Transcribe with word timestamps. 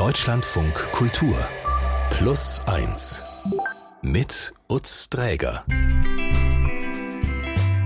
Deutschlandfunk 0.00 0.72
Kultur 0.92 1.36
Plus 2.08 2.62
1 2.64 3.22
mit 4.00 4.54
Utz 4.66 5.10
Dräger. 5.10 5.62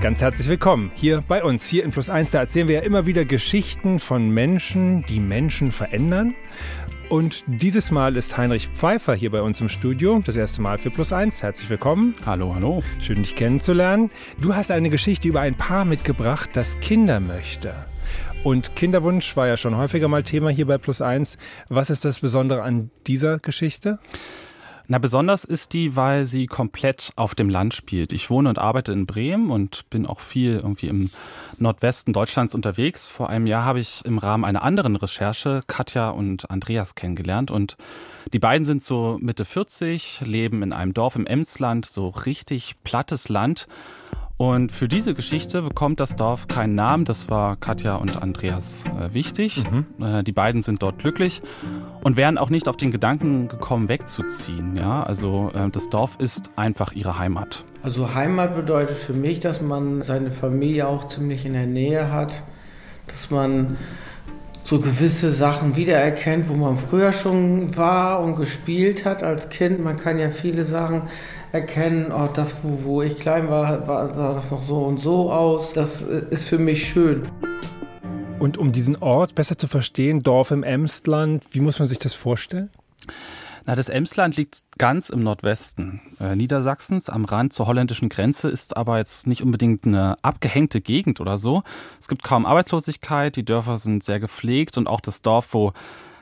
Ganz 0.01 0.21
herzlich 0.21 0.47
willkommen 0.47 0.93
hier 0.95 1.25
bei 1.27 1.43
uns, 1.43 1.67
hier 1.67 1.83
in 1.83 1.91
Plus 1.91 2.09
1. 2.11 2.31
Da 2.31 2.39
erzählen 2.39 2.69
wir 2.69 2.77
ja 2.77 2.83
immer 2.83 3.07
wieder 3.07 3.25
Geschichten 3.25 3.99
von 3.99 4.31
Menschen, 4.31 5.05
die 5.07 5.19
Menschen 5.19 5.73
verändern. 5.73 6.37
Und 7.09 7.43
dieses 7.48 7.91
Mal 7.91 8.15
ist 8.15 8.37
Heinrich 8.37 8.69
Pfeiffer 8.69 9.17
hier 9.17 9.33
bei 9.33 9.43
uns 9.43 9.61
im 9.61 9.69
Studio. 9.69 10.23
Das 10.25 10.37
erste 10.37 10.62
Mal 10.62 10.79
für 10.79 10.91
Plus 10.93 11.12
1. 11.12 11.43
Herzlich 11.43 11.69
willkommen. 11.69 12.15
Hallo, 12.25 12.55
hallo. 12.55 12.85
Schön, 13.01 13.25
dich 13.25 13.35
kennenzulernen. 13.35 14.09
Du 14.41 14.55
hast 14.55 14.71
eine 14.71 14.89
Geschichte 14.89 15.27
über 15.27 15.41
ein 15.41 15.57
Paar 15.57 15.85
mitgebracht, 15.85 16.51
das 16.53 16.79
Kinder 16.79 17.19
möchte. 17.19 17.75
Und 18.45 18.77
Kinderwunsch 18.77 19.39
war 19.39 19.47
ja 19.47 19.57
schon 19.57 19.75
häufiger 19.75 20.07
mal 20.07 20.23
Thema 20.23 20.51
hier 20.51 20.67
bei 20.67 20.77
Plus 20.77 21.01
1. 21.01 21.39
Was 21.71 21.89
ist 21.89 22.05
das 22.05 22.21
Besondere 22.21 22.62
an 22.62 22.91
dieser 23.07 23.39
Geschichte? 23.39 23.98
Na, 24.87 24.98
besonders 24.98 25.45
ist 25.45 25.73
die, 25.73 25.97
weil 25.97 26.27
sie 26.27 26.45
komplett 26.45 27.11
auf 27.16 27.35
dem 27.35 27.49
Land 27.49 27.73
spielt. 27.73 28.12
Ich 28.12 28.29
wohne 28.29 28.51
und 28.51 28.59
arbeite 28.59 28.93
in 28.93 29.07
Bremen 29.07 29.51
und 29.51 29.88
bin 29.88 30.05
auch 30.05 30.21
viel 30.21 30.57
irgendwie 30.57 30.88
im 30.88 31.11
Nordwesten 31.57 32.12
Deutschlands 32.12 32.55
unterwegs. 32.55 33.09
Vor 33.09 33.30
einem 33.30 33.47
Jahr 33.47 33.65
habe 33.65 33.80
ich 33.80 34.05
im 34.05 34.19
Rahmen 34.19 34.45
einer 34.45 34.63
anderen 34.63 34.97
Recherche 34.97 35.63
Katja 35.66 36.11
und 36.11 36.51
Andreas 36.51 36.97
kennengelernt 36.97 37.51
und 37.51 37.79
die 38.35 38.38
beiden 38.38 38.66
sind 38.66 38.83
so 38.83 39.16
Mitte 39.23 39.47
40, 39.47 40.21
leben 40.27 40.63
in 40.63 40.74
einem 40.74 40.93
Dorf 40.93 41.16
im 41.16 41.27
Emsland, 41.27 41.87
so 41.87 42.09
richtig 42.09 42.74
plattes 42.85 43.30
Land 43.30 43.69
und 44.37 44.73
für 44.73 44.88
diese 44.88 45.15
Geschichte 45.15 45.62
bekommt 45.62 46.01
das 46.01 46.16
Dorf 46.16 46.48
keinen 46.48 46.74
Namen. 46.74 47.05
Das 47.05 47.30
war 47.30 47.56
Katja 47.56 47.95
und 47.97 48.20
Andreas 48.20 48.84
äh, 48.87 49.15
wichtig. 49.15 49.62
Mhm. 49.70 50.05
Äh, 50.05 50.23
die 50.24 50.33
beiden 50.33 50.60
sind 50.60 50.83
dort 50.83 50.98
glücklich 50.98 51.41
und 52.02 52.16
wären 52.16 52.37
auch 52.37 52.51
nicht 52.51 52.69
auf 52.69 52.77
den 52.77 52.91
Gedanken 52.91 53.47
gekommen, 53.47 53.88
wegzuziehen. 53.88 54.74
Ja, 54.77 55.05
also 55.05 55.52
äh, 55.55 55.71
das 55.71 55.88
Dorf 55.88 56.16
ist 56.18 56.51
einfach 56.57 56.93
ihre 56.93 57.18
Heimat. 57.18 57.65
Also 57.82 58.15
Heimat 58.15 58.57
bedeutet 58.57 58.96
für 58.96 59.12
mich, 59.12 59.38
dass 59.40 59.60
man 59.60 60.02
seine 60.02 60.30
Familie 60.30 60.88
auch 60.88 61.07
ziemlich 61.07 61.46
in 61.46 61.52
der 61.52 61.66
Nähe 61.66 62.10
hat, 62.10 62.43
dass 63.07 63.30
man 63.30 63.77
so 64.65 64.81
gewisse 64.81 65.31
Sachen 65.31 65.76
wiedererkennt, 65.76 66.48
wo 66.48 66.54
man 66.54 66.78
früher 66.78 67.12
schon 67.12 67.76
war 67.76 68.22
und 68.22 68.37
gespielt 68.37 69.04
hat 69.04 69.22
als 69.22 69.50
Kind. 69.50 69.84
Man 69.84 69.98
kann 69.98 70.19
ja 70.19 70.31
viele 70.31 70.65
Sachen 70.65 71.03
erkennen, 71.53 72.10
oh, 72.10 72.28
das, 72.34 72.56
wo, 72.62 72.82
wo 72.82 73.03
ich 73.03 73.19
klein 73.19 73.48
war, 73.50 73.87
war, 73.87 74.15
sah 74.15 74.34
das 74.34 74.50
noch 74.50 74.62
so 74.62 74.78
und 74.84 74.98
so 74.98 75.31
aus. 75.31 75.75
Das 75.75 76.03
äh, 76.03 76.22
ist 76.31 76.48
für 76.48 76.59
mich 76.59 76.88
schön. 76.88 77.28
Und 78.38 78.56
um 78.56 78.72
diesen 78.72 78.97
Ort 78.97 79.34
besser 79.34 79.56
zu 79.56 79.69
verstehen, 79.69 80.22
Dorf 80.22 80.50
im 80.50 80.62
Emsland, 80.62 81.44
wie 81.50 81.60
muss 81.60 81.78
man 81.78 81.87
sich 81.87 81.99
das 81.99 82.15
vorstellen? 82.15 82.71
Na, 83.66 83.75
das 83.75 83.88
Emsland 83.88 84.37
liegt 84.37 84.62
ganz 84.76 85.09
im 85.09 85.22
Nordwesten 85.22 86.03
äh, 86.20 86.37
Niedersachsens, 86.37 87.09
am 87.09 87.25
Rand 87.25 87.54
zur 87.54 87.66
holländischen 87.66 88.10
Grenze, 88.10 88.50
ist 88.50 88.76
aber 88.76 88.98
jetzt 88.98 89.26
nicht 89.26 89.43
unbedingt 89.43 89.87
eine 89.87 90.16
abgehängte 90.21 90.82
Gegend 90.82 91.21
oder 91.21 91.38
so. 91.38 91.62
Es 91.98 92.09
gibt 92.09 92.22
kaum 92.22 92.44
Arbeitslosigkeit, 92.44 93.37
die 93.37 93.44
Dörfer 93.44 93.78
sind 93.78 94.04
sehr 94.04 94.21
gepflegt 94.21 94.76
und 94.76 94.87
auch 94.87 95.00
das 95.00 95.22
Dorf, 95.22 95.48
wo 95.53 95.72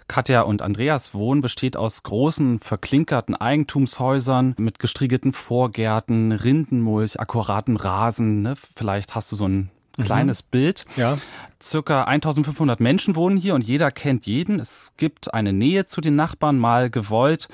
Katja 0.06 0.42
und 0.42 0.62
Andreas 0.62 1.14
wohnen, 1.14 1.40
besteht 1.40 1.76
aus 1.76 2.04
großen, 2.04 2.60
verklinkerten 2.60 3.34
Eigentumshäusern 3.34 4.54
mit 4.58 4.78
gestriegelten 4.78 5.32
Vorgärten, 5.32 6.30
Rindenmulch, 6.30 7.18
akkuraten 7.18 7.76
Rasen. 7.76 8.42
Ne? 8.42 8.54
Vielleicht 8.76 9.16
hast 9.16 9.32
du 9.32 9.36
so 9.36 9.48
ein 9.48 9.52
mhm. 9.54 9.81
Kleines 10.00 10.42
mhm. 10.42 10.48
Bild. 10.50 10.84
Ja. 10.96 11.16
Circa 11.60 12.04
1500 12.04 12.80
Menschen 12.80 13.14
wohnen 13.14 13.36
hier 13.36 13.54
und 13.54 13.64
jeder 13.64 13.90
kennt 13.90 14.26
jeden. 14.26 14.60
Es 14.60 14.94
gibt 14.96 15.32
eine 15.32 15.52
Nähe 15.52 15.84
zu 15.84 16.00
den 16.00 16.16
Nachbarn, 16.16 16.58
mal 16.58 16.90
gewollt, 16.90 17.48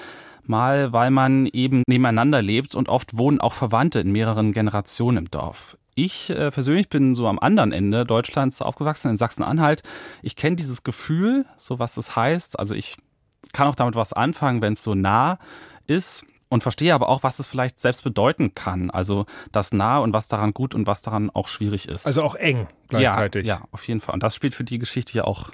mal 0.44 0.92
weil 0.92 1.10
man 1.10 1.46
eben 1.46 1.82
nebeneinander 1.86 2.40
lebt 2.40 2.74
und 2.74 2.88
oft 2.88 3.16
wohnen 3.16 3.40
auch 3.40 3.54
Verwandte 3.54 4.00
in 4.00 4.12
mehreren 4.12 4.52
Generationen 4.52 5.18
im 5.18 5.30
Dorf. 5.30 5.76
Ich 5.94 6.30
äh, 6.30 6.50
persönlich 6.50 6.88
bin 6.88 7.14
so 7.14 7.26
am 7.26 7.40
anderen 7.40 7.72
Ende 7.72 8.06
Deutschlands 8.06 8.62
aufgewachsen, 8.62 9.10
in 9.10 9.16
Sachsen-Anhalt. 9.16 9.82
Ich 10.22 10.36
kenne 10.36 10.56
dieses 10.56 10.84
Gefühl, 10.84 11.44
so 11.56 11.78
was 11.80 11.96
das 11.96 12.14
heißt. 12.14 12.58
Also 12.58 12.74
ich 12.74 12.96
kann 13.52 13.66
auch 13.66 13.74
damit 13.74 13.96
was 13.96 14.12
anfangen, 14.12 14.62
wenn 14.62 14.74
es 14.74 14.82
so 14.82 14.94
nah 14.94 15.38
ist 15.86 16.24
und 16.48 16.62
verstehe 16.62 16.94
aber 16.94 17.08
auch, 17.08 17.22
was 17.22 17.38
es 17.38 17.48
vielleicht 17.48 17.78
selbst 17.78 18.04
bedeuten 18.04 18.54
kann. 18.54 18.90
Also 18.90 19.26
das 19.52 19.72
nah 19.72 19.98
und 19.98 20.12
was 20.12 20.28
daran 20.28 20.54
gut 20.54 20.74
und 20.74 20.86
was 20.86 21.02
daran 21.02 21.30
auch 21.30 21.48
schwierig 21.48 21.88
ist. 21.88 22.06
Also 22.06 22.22
auch 22.22 22.34
eng 22.34 22.66
gleichzeitig. 22.88 23.46
Ja, 23.46 23.56
ja 23.56 23.64
auf 23.70 23.86
jeden 23.86 24.00
Fall. 24.00 24.14
Und 24.14 24.22
das 24.22 24.34
spielt 24.34 24.54
für 24.54 24.64
die 24.64 24.78
Geschichte 24.78 25.16
ja 25.18 25.24
auch 25.24 25.50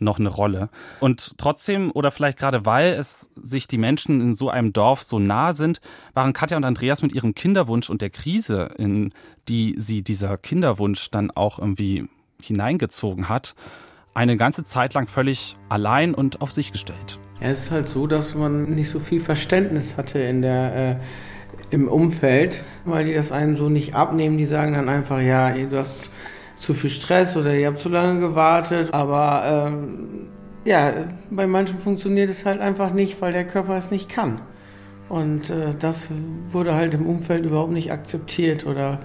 noch 0.00 0.18
eine 0.18 0.30
Rolle. 0.30 0.70
Und 0.98 1.36
trotzdem, 1.38 1.90
oder 1.92 2.10
vielleicht 2.10 2.38
gerade 2.38 2.64
weil 2.66 2.92
es 2.92 3.30
sich 3.36 3.68
die 3.68 3.78
Menschen 3.78 4.20
in 4.20 4.34
so 4.34 4.48
einem 4.48 4.72
Dorf 4.72 5.02
so 5.02 5.18
nah 5.18 5.52
sind, 5.52 5.80
waren 6.14 6.32
Katja 6.32 6.56
und 6.56 6.64
Andreas 6.64 7.02
mit 7.02 7.12
ihrem 7.12 7.34
Kinderwunsch 7.34 7.90
und 7.90 8.02
der 8.02 8.10
Krise, 8.10 8.70
in 8.78 9.12
die 9.48 9.74
sie 9.76 10.02
dieser 10.02 10.38
Kinderwunsch 10.38 11.10
dann 11.10 11.30
auch 11.30 11.58
irgendwie 11.58 12.08
hineingezogen 12.42 13.28
hat, 13.28 13.54
eine 14.14 14.36
ganze 14.36 14.64
Zeit 14.64 14.94
lang 14.94 15.06
völlig 15.06 15.56
allein 15.68 16.14
und 16.14 16.40
auf 16.40 16.50
sich 16.50 16.72
gestellt. 16.72 17.20
Ja, 17.40 17.48
es 17.48 17.64
ist 17.64 17.70
halt 17.70 17.88
so, 17.88 18.06
dass 18.06 18.34
man 18.34 18.70
nicht 18.74 18.90
so 18.90 19.00
viel 19.00 19.20
Verständnis 19.20 19.96
hatte 19.96 20.18
in 20.18 20.42
der 20.42 20.76
äh, 20.76 20.96
im 21.70 21.88
Umfeld, 21.88 22.62
weil 22.84 23.04
die 23.04 23.14
das 23.14 23.32
einem 23.32 23.56
so 23.56 23.68
nicht 23.68 23.94
abnehmen. 23.94 24.38
Die 24.38 24.46
sagen 24.46 24.74
dann 24.74 24.88
einfach, 24.88 25.20
ja, 25.20 25.52
du 25.52 25.78
hast 25.78 26.10
zu 26.56 26.74
viel 26.74 26.90
Stress 26.90 27.36
oder 27.36 27.54
ihr 27.54 27.68
habt 27.68 27.78
zu 27.78 27.88
lange 27.88 28.20
gewartet. 28.20 28.92
Aber 28.92 29.68
ähm, 29.72 30.28
ja, 30.64 30.92
bei 31.30 31.46
manchen 31.46 31.78
funktioniert 31.78 32.30
es 32.30 32.44
halt 32.44 32.60
einfach 32.60 32.92
nicht, 32.92 33.20
weil 33.20 33.32
der 33.32 33.46
Körper 33.46 33.76
es 33.76 33.90
nicht 33.90 34.08
kann. 34.08 34.40
Und 35.08 35.50
äh, 35.50 35.74
das 35.78 36.08
wurde 36.48 36.74
halt 36.74 36.94
im 36.94 37.06
Umfeld 37.06 37.44
überhaupt 37.44 37.72
nicht 37.72 37.90
akzeptiert 37.90 38.66
oder 38.66 39.00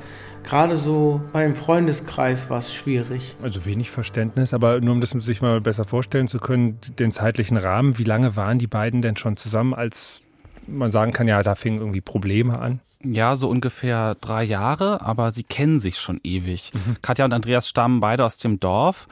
gerade 0.45 0.77
so 0.77 1.21
beim 1.33 1.55
Freundeskreis 1.55 2.49
war 2.49 2.59
es 2.59 2.73
schwierig. 2.73 3.35
Also 3.41 3.65
wenig 3.65 3.91
Verständnis, 3.91 4.53
aber 4.53 4.79
nur 4.79 4.93
um 4.93 5.01
das 5.01 5.09
sich 5.09 5.41
mal 5.41 5.59
besser 5.59 5.83
vorstellen 5.83 6.27
zu 6.27 6.39
können, 6.39 6.79
den 6.99 7.11
zeitlichen 7.11 7.57
Rahmen, 7.57 7.97
wie 7.97 8.03
lange 8.03 8.35
waren 8.35 8.59
die 8.59 8.67
beiden 8.67 9.01
denn 9.01 9.17
schon 9.17 9.37
zusammen, 9.37 9.73
als 9.73 10.23
man 10.67 10.91
sagen 10.91 11.11
kann, 11.11 11.27
ja, 11.27 11.43
da 11.43 11.55
fingen 11.55 11.79
irgendwie 11.79 12.01
Probleme 12.01 12.59
an? 12.59 12.79
Ja, 13.03 13.35
so 13.35 13.49
ungefähr 13.49 14.15
drei 14.15 14.43
Jahre, 14.43 15.01
aber 15.01 15.29
sie 15.31 15.43
kennen 15.43 15.79
sich 15.79 15.99
schon 15.99 16.19
ewig. 16.23 16.71
Mhm. 16.73 16.95
Katja 17.01 17.25
und 17.25 17.33
Andreas 17.33 17.67
stammen 17.69 17.99
beide 17.99 18.25
aus 18.25 18.37
dem 18.37 18.59
Dorf 18.59 19.07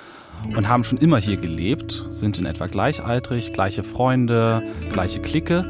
und 0.56 0.68
haben 0.68 0.84
schon 0.84 0.98
immer 0.98 1.18
hier 1.18 1.38
gelebt, 1.38 2.06
sind 2.10 2.40
in 2.40 2.46
etwa 2.46 2.68
gleichaltrig, 2.68 3.54
gleiche 3.54 3.84
Freunde, 3.84 4.64
gleiche 4.90 5.22
Clique 5.22 5.70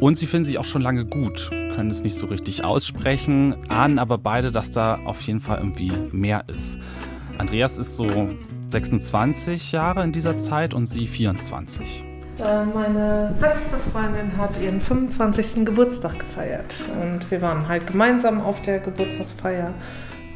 und 0.00 0.16
sie 0.16 0.26
finden 0.26 0.44
sich 0.44 0.58
auch 0.58 0.64
schon 0.64 0.82
lange 0.82 1.04
gut, 1.04 1.50
können 1.74 1.90
es 1.90 2.02
nicht 2.02 2.16
so 2.16 2.26
richtig 2.26 2.64
aussprechen, 2.64 3.56
ahnen 3.68 3.98
aber 3.98 4.18
beide, 4.18 4.50
dass 4.50 4.70
da 4.70 5.00
auf 5.04 5.20
jeden 5.22 5.40
Fall 5.40 5.58
irgendwie 5.58 5.92
mehr 6.12 6.44
ist. 6.48 6.78
Andreas 7.38 7.78
ist 7.78 7.96
so 7.96 8.06
26 8.70 9.72
Jahre 9.72 10.04
in 10.04 10.12
dieser 10.12 10.38
Zeit 10.38 10.74
und 10.74 10.86
sie 10.86 11.06
24. 11.06 12.04
Äh, 12.38 12.64
meine 12.66 13.34
beste 13.40 13.76
Freundin 13.92 14.36
hat 14.36 14.50
ihren 14.62 14.80
25. 14.80 15.64
Geburtstag 15.64 16.18
gefeiert 16.20 16.84
und 17.00 17.28
wir 17.30 17.42
waren 17.42 17.66
halt 17.66 17.86
gemeinsam 17.86 18.40
auf 18.40 18.62
der 18.62 18.78
Geburtstagsfeier 18.78 19.74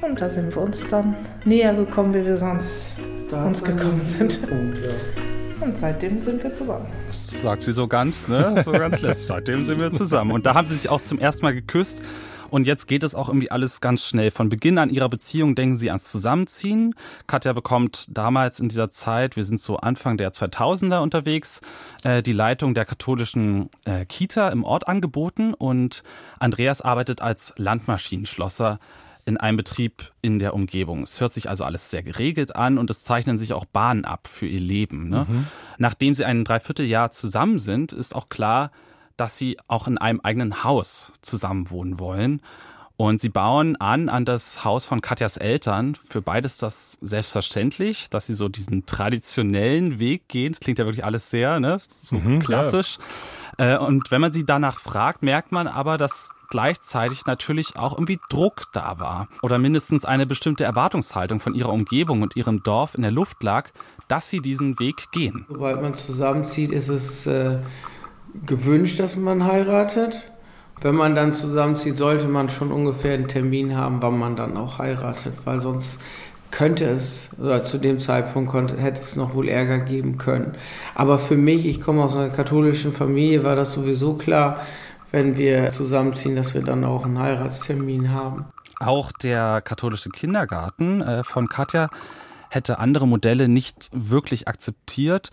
und 0.01 0.21
da 0.21 0.29
sind 0.29 0.55
wir 0.55 0.63
uns 0.63 0.87
dann 0.89 1.15
näher 1.45 1.75
gekommen, 1.75 2.13
wie 2.15 2.25
wir 2.25 2.37
sonst 2.37 2.97
da 3.31 3.45
uns 3.45 3.63
gekommen 3.63 4.03
sind. 4.05 4.41
Punkt, 4.49 4.79
ja. 4.79 5.32
Und 5.63 5.79
seitdem 5.79 6.21
sind 6.21 6.43
wir 6.43 6.51
zusammen. 6.51 6.87
Das 7.07 7.41
sagt 7.41 7.63
sie 7.63 7.73
so 7.73 7.87
ganz, 7.87 8.27
ne? 8.27 8.63
So 8.65 8.73
ganz 8.73 9.01
lässig. 9.01 9.27
seitdem 9.29 9.65
sind 9.65 9.79
wir 9.79 9.93
zusammen. 9.93 10.33
Und 10.33 10.45
da 10.45 10.55
haben 10.55 10.67
sie 10.67 10.75
sich 10.75 10.89
auch 10.89 11.01
zum 11.01 11.21
ersten 11.21 11.45
Mal 11.45 11.55
geküsst. 11.55 12.03
Und 12.51 12.67
jetzt 12.67 12.89
geht 12.89 13.05
es 13.05 13.15
auch 13.15 13.29
irgendwie 13.29 13.51
alles 13.51 13.81
ganz 13.81 14.05
schnell. 14.05 14.33
Von 14.33 14.49
Beginn 14.49 14.77
an 14.77 14.91
ihrer 14.91 15.09
Beziehung 15.09 15.55
denken 15.55 15.77
sie 15.77 15.89
ans 15.89 16.11
Zusammenziehen. 16.11 16.95
Katja 17.29 17.53
bekommt 17.53 18.07
damals 18.11 18.59
in 18.59 18.69
dieser 18.69 18.91
Zeit, 18.91 19.37
wir 19.37 19.45
sind 19.45 19.61
so 19.61 19.77
Anfang 19.77 20.17
der 20.19 20.33
2000er 20.33 20.99
unterwegs, 20.99 21.61
äh, 22.03 22.23
die 22.23 22.33
Leitung 22.33 22.75
der 22.75 22.85
katholischen 22.85 23.71
äh, 23.85 24.05
Kita 24.05 24.49
im 24.49 24.65
Ort 24.65 24.89
angeboten. 24.89 25.55
Und 25.55 26.03
Andreas 26.41 26.83
arbeitet 26.83 27.23
als 27.23 27.55
Landmaschinenschlosser 27.57 28.81
in 29.25 29.37
einem 29.37 29.57
Betrieb 29.57 30.13
in 30.21 30.39
der 30.39 30.55
Umgebung. 30.55 31.03
Es 31.03 31.21
hört 31.21 31.33
sich 31.33 31.49
also 31.49 31.65
alles 31.65 31.91
sehr 31.91 32.03
geregelt 32.03 32.57
an 32.57 32.79
und 32.79 32.91
es 32.91 33.05
zeichnen 33.05 33.39
sich 33.39 33.53
auch 33.53 33.65
Bahnen 33.65 34.05
ab 34.05 34.27
für 34.27 34.47
ihr 34.47 34.61
Leben. 34.61 35.09
Ne? 35.09 35.27
Mhm. 35.29 35.47
Nachdem 35.79 36.15
sie 36.15 36.25
ein 36.25 36.45
Dreivierteljahr 36.45 37.11
zusammen 37.11 37.59
sind, 37.59 37.93
ist 37.93 38.15
auch 38.15 38.29
klar, 38.29 38.71
dass 39.17 39.39
sie 39.39 39.59
auch 39.69 39.87
in 39.87 39.99
einem 39.99 40.21
eigenen 40.21 40.65
Haus 40.65 41.13
zusammenwohnen 41.23 41.99
wollen. 41.99 42.41
Und 42.97 43.21
sie 43.21 43.31
bauen 43.31 43.77
an 43.77 44.09
an 44.09 44.25
das 44.25 44.65
Haus 44.65 44.87
von 44.87 45.01
Katjas 45.01 45.37
Eltern. 45.37 45.95
Für 45.95 46.23
beides 46.23 46.59
das 46.59 46.99
selbstverständlich, 47.01 48.11
dass 48.11 48.27
sie 48.27 48.35
so 48.35 48.49
diesen 48.49 48.87
traditionellen 48.87 49.99
Weg 49.99 50.29
gehen. 50.29 50.53
Das 50.53 50.61
klingt 50.61 50.79
ja 50.79 50.85
wirklich 50.85 51.05
alles 51.05 51.31
sehr, 51.31 51.59
ne? 51.59 51.81
So 51.89 52.17
mhm, 52.17 52.39
klassisch. 52.39 52.99
Äh, 53.59 53.77
und 53.77 54.11
wenn 54.11 54.21
man 54.21 54.33
sie 54.33 54.45
danach 54.45 54.79
fragt, 54.79 55.23
merkt 55.23 55.53
man 55.53 55.67
aber, 55.67 55.97
dass 55.97 56.31
gleichzeitig 56.51 57.25
natürlich 57.27 57.77
auch 57.77 57.95
irgendwie 57.95 58.21
Druck 58.29 58.65
da 58.73 58.99
war. 58.99 59.29
Oder 59.43 59.59
mindestens 59.59 60.05
eine 60.05 60.27
bestimmte 60.27 60.65
Erwartungshaltung 60.65 61.41
von 61.41 61.55
ihrer 61.55 61.73
Umgebung 61.73 62.23
und 62.23 62.37
ihrem 62.37 62.63
Dorf 62.63 62.95
in 62.95 63.03
der 63.03 63.11
Luft 63.11 63.43
lag, 63.43 63.71
dass 64.09 64.29
sie 64.29 64.41
diesen 64.41 64.79
Weg 64.79 65.11
gehen. 65.13 65.47
Sobald 65.49 65.81
man 65.81 65.95
zusammenzieht, 65.95 66.71
ist 66.71 66.89
es 66.89 67.27
äh, 67.27 67.59
gewünscht, 68.45 69.01
dass 69.01 69.17
man 69.17 69.45
heiratet. 69.45 70.31
Wenn 70.83 70.97
man 70.97 71.15
dann 71.15 71.33
zusammenzieht, 71.33 71.97
sollte 71.97 72.27
man 72.27 72.49
schon 72.49 72.73
ungefähr 72.73 73.15
einen 73.15 73.29
Termin 73.29 73.77
haben, 73.77 74.03
wann 74.03 74.19
man 74.19 74.35
dann 74.35 74.57
auch 74.57 74.79
heiratet, 74.79 75.35
weil 75.45 75.61
sonst 75.61 76.01
könnte 76.51 76.85
es, 76.85 77.31
oder 77.41 77.65
zu 77.65 77.79
dem 77.79 77.99
Zeitpunkt 77.99 78.51
konnte, 78.51 78.77
hätte 78.77 79.01
es 79.01 79.17
noch 79.17 79.35
wohl 79.35 79.49
Ärger 79.49 79.79
geben 79.79 80.19
können. 80.19 80.55
Aber 80.95 81.19
für 81.19 81.37
mich, 81.37 81.67
ich 81.67 81.81
komme 81.81 82.03
aus 82.03 82.17
einer 82.17 82.29
katholischen 82.29 82.93
Familie, 82.93 83.45
war 83.45 83.57
das 83.57 83.73
sowieso 83.73 84.15
klar, 84.15 84.61
wenn 85.13 85.37
wir 85.37 85.71
zusammenziehen, 85.71 86.37
dass 86.37 86.53
wir 86.55 86.63
dann 86.63 86.85
auch 86.85 87.05
einen 87.05 87.19
Heiratstermin 87.19 88.13
haben. 88.13 88.47
Auch 88.81 89.13
der 89.13 89.63
katholische 89.63 90.11
Kindergarten 90.11 91.01
äh, 91.01 91.23
von 91.23 91.49
Katja 91.49 91.89
hätte 92.51 92.79
andere 92.79 93.07
Modelle 93.07 93.49
nicht 93.49 93.91
wirklich 93.93 94.49
akzeptiert 94.49 95.31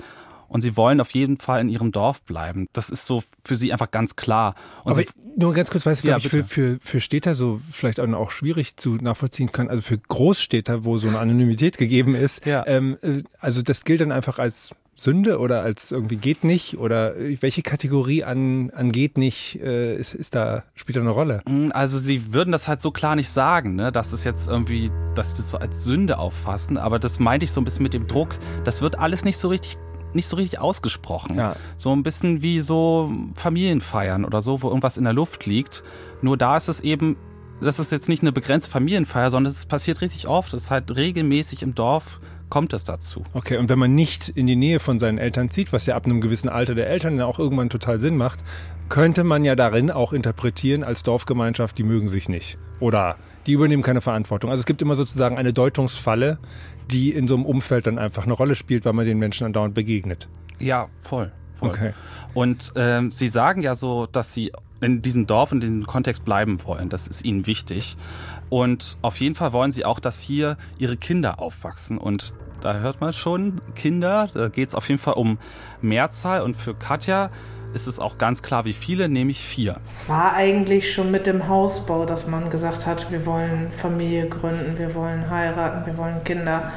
und 0.49 0.61
sie 0.61 0.75
wollen 0.75 0.99
auf 0.99 1.11
jeden 1.11 1.37
Fall 1.37 1.61
in 1.61 1.69
ihrem 1.69 1.91
Dorf 1.91 2.21
bleiben. 2.23 2.67
Das 2.73 2.89
ist 2.89 3.05
so 3.05 3.23
für 3.45 3.55
sie 3.55 3.71
einfach 3.71 3.91
ganz 3.91 4.15
klar. 4.15 4.55
Und 4.83 4.91
Aber 4.91 5.03
nur 5.37 5.53
ganz 5.53 5.69
kurz, 5.69 5.85
weil 5.85 5.93
es, 5.93 6.03
ja, 6.03 6.17
ich, 6.17 6.27
für, 6.27 6.43
für, 6.43 6.79
für 6.81 6.99
Städter 6.99 7.35
so 7.35 7.61
vielleicht 7.71 7.99
auch 7.99 8.31
schwierig 8.31 8.75
zu 8.75 8.95
nachvollziehen 8.95 9.51
kann, 9.51 9.69
also 9.69 9.81
für 9.81 9.97
Großstädter, 9.97 10.83
wo 10.83 10.97
so 10.97 11.07
eine 11.07 11.19
Anonymität 11.19 11.77
gegeben 11.77 12.15
ist, 12.15 12.45
ja. 12.45 12.65
ähm, 12.67 12.97
äh, 13.01 13.23
also 13.39 13.61
das 13.61 13.85
gilt 13.85 14.01
dann 14.01 14.11
einfach 14.11 14.39
als 14.39 14.71
Sünde 14.99 15.39
oder 15.39 15.61
als 15.61 15.91
irgendwie 15.91 16.17
geht 16.17 16.43
nicht 16.43 16.77
oder 16.77 17.15
welche 17.39 17.61
Kategorie 17.61 18.25
an, 18.25 18.69
an 18.71 18.91
geht 18.91 19.17
nicht 19.17 19.59
äh, 19.61 19.95
ist, 19.95 20.13
ist 20.13 20.35
da 20.35 20.63
spielt 20.75 20.97
da 20.97 21.01
eine 21.01 21.11
Rolle? 21.11 21.41
Mm, 21.47 21.69
also 21.71 21.97
sie 21.97 22.33
würden 22.33 22.51
das 22.51 22.67
halt 22.67 22.81
so 22.81 22.91
klar 22.91 23.15
nicht 23.15 23.29
sagen, 23.29 23.75
ne, 23.75 23.91
dass 23.93 24.11
es 24.11 24.25
jetzt 24.25 24.49
irgendwie, 24.49 24.91
dass 25.15 25.31
sie 25.31 25.41
das 25.41 25.51
so 25.51 25.57
als 25.57 25.85
Sünde 25.85 26.17
auffassen, 26.19 26.77
aber 26.77 26.99
das 26.99 27.19
meinte 27.19 27.45
ich 27.45 27.51
so 27.51 27.61
ein 27.61 27.63
bisschen 27.63 27.83
mit 27.83 27.93
dem 27.93 28.07
Druck. 28.07 28.37
Das 28.65 28.81
wird 28.81 28.99
alles 28.99 29.23
nicht 29.23 29.37
so 29.37 29.47
richtig 29.47 29.77
nicht 30.13 30.27
so 30.27 30.37
richtig 30.37 30.59
ausgesprochen. 30.59 31.35
Ja. 31.37 31.55
So 31.77 31.91
ein 31.91 32.03
bisschen 32.03 32.41
wie 32.41 32.59
so 32.59 33.11
Familienfeiern 33.35 34.25
oder 34.25 34.41
so, 34.41 34.61
wo 34.61 34.69
irgendwas 34.69 34.97
in 34.97 35.03
der 35.03 35.13
Luft 35.13 35.45
liegt. 35.45 35.83
Nur 36.21 36.37
da 36.37 36.57
ist 36.57 36.67
es 36.67 36.81
eben, 36.81 37.17
das 37.61 37.79
ist 37.79 37.91
jetzt 37.91 38.09
nicht 38.09 38.23
eine 38.23 38.31
begrenzte 38.31 38.71
Familienfeier, 38.71 39.29
sondern 39.29 39.51
es 39.51 39.65
passiert 39.65 40.01
richtig 40.01 40.27
oft. 40.27 40.53
Es 40.53 40.63
ist 40.63 40.71
halt 40.71 40.95
regelmäßig 40.95 41.61
im 41.61 41.75
Dorf 41.75 42.19
kommt 42.49 42.73
es 42.73 42.83
dazu. 42.83 43.23
Okay, 43.33 43.57
und 43.57 43.69
wenn 43.69 43.79
man 43.79 43.95
nicht 43.95 44.29
in 44.29 44.47
die 44.47 44.55
Nähe 44.55 44.79
von 44.79 44.99
seinen 44.99 45.17
Eltern 45.17 45.49
zieht, 45.49 45.71
was 45.73 45.85
ja 45.85 45.95
ab 45.95 46.05
einem 46.05 46.21
gewissen 46.21 46.49
Alter 46.49 46.75
der 46.75 46.89
Eltern 46.89 47.17
dann 47.17 47.27
auch 47.27 47.39
irgendwann 47.39 47.69
total 47.69 47.99
Sinn 47.99 48.17
macht, 48.17 48.39
könnte 48.89 49.23
man 49.23 49.45
ja 49.45 49.55
darin 49.55 49.91
auch 49.91 50.13
interpretieren 50.13 50.83
als 50.83 51.03
Dorfgemeinschaft, 51.03 51.77
die 51.77 51.83
mögen 51.83 52.07
sich 52.07 52.27
nicht. 52.27 52.57
Oder 52.79 53.17
die 53.45 53.53
übernehmen 53.53 53.83
keine 53.83 54.01
Verantwortung. 54.01 54.49
Also 54.49 54.61
es 54.61 54.65
gibt 54.65 54.81
immer 54.81 54.95
sozusagen 54.95 55.37
eine 55.37 55.53
Deutungsfalle, 55.53 56.39
die 56.91 57.13
in 57.13 57.27
so 57.27 57.35
einem 57.35 57.45
Umfeld 57.45 57.87
dann 57.87 57.99
einfach 57.99 58.23
eine 58.23 58.33
Rolle 58.33 58.55
spielt, 58.55 58.85
weil 58.85 58.93
man 58.93 59.05
den 59.05 59.19
Menschen 59.19 59.45
andauernd 59.45 59.73
begegnet. 59.73 60.27
Ja, 60.59 60.87
voll. 61.01 61.31
voll. 61.55 61.69
Okay. 61.69 61.93
Und 62.33 62.73
ähm, 62.75 63.11
Sie 63.11 63.27
sagen 63.27 63.61
ja 63.61 63.75
so, 63.75 64.05
dass 64.05 64.33
Sie 64.33 64.51
in 64.81 65.01
diesem 65.01 65.27
Dorf, 65.27 65.51
in 65.51 65.59
diesem 65.59 65.85
Kontext 65.85 66.25
bleiben 66.25 66.63
wollen. 66.63 66.89
Das 66.89 67.07
ist 67.07 67.25
Ihnen 67.25 67.47
wichtig. 67.47 67.97
Und 68.49 68.97
auf 69.01 69.19
jeden 69.19 69.35
Fall 69.35 69.53
wollen 69.53 69.71
Sie 69.71 69.85
auch, 69.85 69.99
dass 69.99 70.21
hier 70.21 70.57
Ihre 70.77 70.97
Kinder 70.97 71.39
aufwachsen. 71.39 71.97
Und 71.97 72.33
da 72.61 72.73
hört 72.79 73.01
man 73.01 73.13
schon, 73.13 73.61
Kinder, 73.75 74.29
da 74.33 74.49
geht 74.49 74.69
es 74.69 74.75
auf 74.75 74.87
jeden 74.89 74.99
Fall 74.99 75.15
um 75.15 75.37
Mehrzahl. 75.81 76.41
Und 76.41 76.55
für 76.55 76.73
Katja 76.73 77.29
ist 77.73 77.87
es 77.87 77.99
auch 77.99 78.17
ganz 78.17 78.41
klar, 78.41 78.65
wie 78.65 78.73
viele, 78.73 79.09
nämlich 79.09 79.43
vier. 79.43 79.77
Es 79.87 80.09
war 80.09 80.33
eigentlich 80.33 80.93
schon 80.93 81.11
mit 81.11 81.27
dem 81.27 81.47
Hausbau, 81.47 82.05
dass 82.05 82.27
man 82.27 82.49
gesagt 82.49 82.85
hat, 82.85 83.11
wir 83.11 83.25
wollen 83.25 83.71
Familie 83.71 84.27
gründen, 84.27 84.77
wir 84.77 84.95
wollen 84.95 85.29
heiraten, 85.29 85.85
wir 85.85 85.97
wollen 85.97 86.23
Kinder 86.23 86.71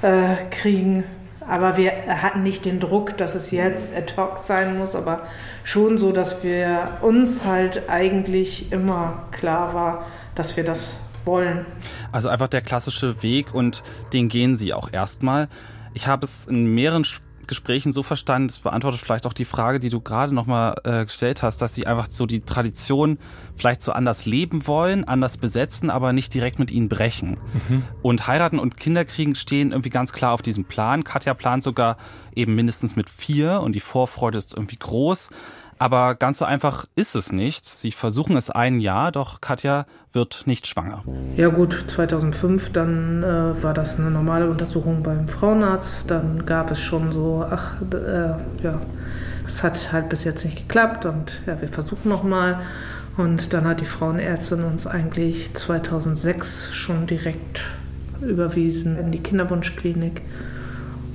äh, 0.00 0.36
kriegen. 0.50 1.04
Aber 1.46 1.76
wir 1.76 1.90
hatten 2.06 2.42
nicht 2.44 2.64
den 2.64 2.78
Druck, 2.78 3.16
dass 3.16 3.34
es 3.34 3.50
jetzt 3.50 3.94
ad 3.96 4.14
hoc 4.16 4.38
sein 4.38 4.78
muss, 4.78 4.94
aber 4.94 5.22
schon 5.64 5.98
so, 5.98 6.12
dass 6.12 6.44
wir 6.44 6.98
uns 7.00 7.44
halt 7.44 7.88
eigentlich 7.88 8.70
immer 8.70 9.24
klar 9.32 9.74
war, 9.74 10.06
dass 10.36 10.56
wir 10.56 10.64
das 10.64 11.00
wollen. 11.24 11.66
Also 12.10 12.28
einfach 12.28 12.48
der 12.48 12.62
klassische 12.62 13.22
Weg 13.22 13.54
und 13.54 13.82
den 14.12 14.28
gehen 14.28 14.56
Sie 14.56 14.72
auch 14.74 14.92
erstmal. 14.92 15.48
Ich 15.94 16.06
habe 16.06 16.24
es 16.24 16.46
in 16.46 16.66
mehreren 16.66 17.04
Gesprächen 17.46 17.92
so 17.92 18.02
verstanden, 18.02 18.48
das 18.48 18.60
beantwortet 18.60 19.00
vielleicht 19.00 19.26
auch 19.26 19.32
die 19.32 19.44
Frage, 19.44 19.78
die 19.78 19.90
du 19.90 20.00
gerade 20.00 20.34
nochmal 20.34 20.74
äh, 20.84 21.04
gestellt 21.04 21.42
hast, 21.42 21.60
dass 21.60 21.74
sie 21.74 21.86
einfach 21.86 22.06
so 22.08 22.24
die 22.26 22.40
Tradition 22.40 23.18
vielleicht 23.56 23.82
so 23.82 23.92
anders 23.92 24.26
leben 24.26 24.66
wollen, 24.66 25.04
anders 25.04 25.36
besetzen, 25.36 25.90
aber 25.90 26.12
nicht 26.12 26.32
direkt 26.32 26.58
mit 26.58 26.70
ihnen 26.70 26.88
brechen. 26.88 27.36
Mhm. 27.68 27.82
Und 28.00 28.26
heiraten 28.26 28.58
und 28.58 28.76
Kinder 28.76 29.04
kriegen 29.04 29.34
stehen 29.34 29.72
irgendwie 29.72 29.90
ganz 29.90 30.12
klar 30.12 30.32
auf 30.32 30.42
diesem 30.42 30.64
Plan. 30.64 31.04
Katja 31.04 31.34
plant 31.34 31.62
sogar 31.62 31.96
eben 32.34 32.54
mindestens 32.54 32.96
mit 32.96 33.10
vier 33.10 33.60
und 33.60 33.74
die 33.74 33.80
Vorfreude 33.80 34.38
ist 34.38 34.54
irgendwie 34.54 34.78
groß. 34.78 35.30
Aber 35.82 36.14
ganz 36.14 36.38
so 36.38 36.44
einfach 36.44 36.86
ist 36.94 37.16
es 37.16 37.32
nicht. 37.32 37.64
Sie 37.64 37.90
versuchen 37.90 38.36
es 38.36 38.50
ein 38.50 38.78
Jahr, 38.78 39.10
doch 39.10 39.40
Katja 39.40 39.84
wird 40.12 40.46
nicht 40.46 40.68
schwanger. 40.68 41.02
Ja 41.36 41.48
gut, 41.48 41.86
2005, 41.88 42.70
dann 42.70 43.24
äh, 43.24 43.60
war 43.64 43.74
das 43.74 43.98
eine 43.98 44.12
normale 44.12 44.48
Untersuchung 44.48 45.02
beim 45.02 45.26
Frauenarzt. 45.26 46.04
Dann 46.06 46.46
gab 46.46 46.70
es 46.70 46.78
schon 46.78 47.10
so, 47.10 47.44
ach, 47.50 47.82
äh, 47.92 48.62
ja, 48.62 48.80
es 49.44 49.64
hat 49.64 49.92
halt 49.92 50.08
bis 50.08 50.22
jetzt 50.22 50.44
nicht 50.44 50.56
geklappt 50.56 51.04
und 51.04 51.42
ja, 51.46 51.60
wir 51.60 51.66
versuchen 51.66 52.08
nochmal. 52.08 52.60
Und 53.16 53.52
dann 53.52 53.66
hat 53.66 53.80
die 53.80 53.84
Frauenärztin 53.84 54.62
uns 54.62 54.86
eigentlich 54.86 55.52
2006 55.52 56.72
schon 56.72 57.08
direkt 57.08 57.60
überwiesen 58.20 58.96
in 59.00 59.10
die 59.10 59.18
Kinderwunschklinik. 59.18 60.22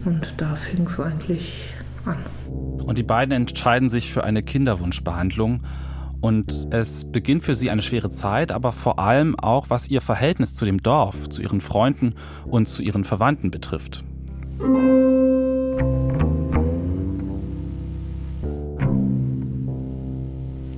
Und 0.03 0.33
da 0.35 0.55
fing 0.55 0.87
es 0.87 0.99
eigentlich 0.99 1.69
an. 2.03 2.17
Und 2.47 2.97
die 2.97 3.03
beiden 3.03 3.33
entscheiden 3.33 3.89
sich 3.89 4.11
für 4.11 4.23
eine 4.23 4.43
Kinderwunschbehandlung. 4.43 5.63
Und 6.19 6.67
es 6.71 7.11
beginnt 7.11 7.43
für 7.43 7.53
sie 7.53 7.69
eine 7.69 7.81
schwere 7.81 8.09
Zeit, 8.09 8.51
aber 8.51 8.71
vor 8.71 8.99
allem 8.99 9.37
auch, 9.39 9.69
was 9.69 9.89
ihr 9.89 10.01
Verhältnis 10.01 10.55
zu 10.55 10.65
dem 10.65 10.81
Dorf, 10.81 11.29
zu 11.29 11.41
ihren 11.41 11.61
Freunden 11.61 12.15
und 12.45 12.67
zu 12.67 12.81
ihren 12.81 13.03
Verwandten 13.03 13.51
betrifft. 13.51 14.03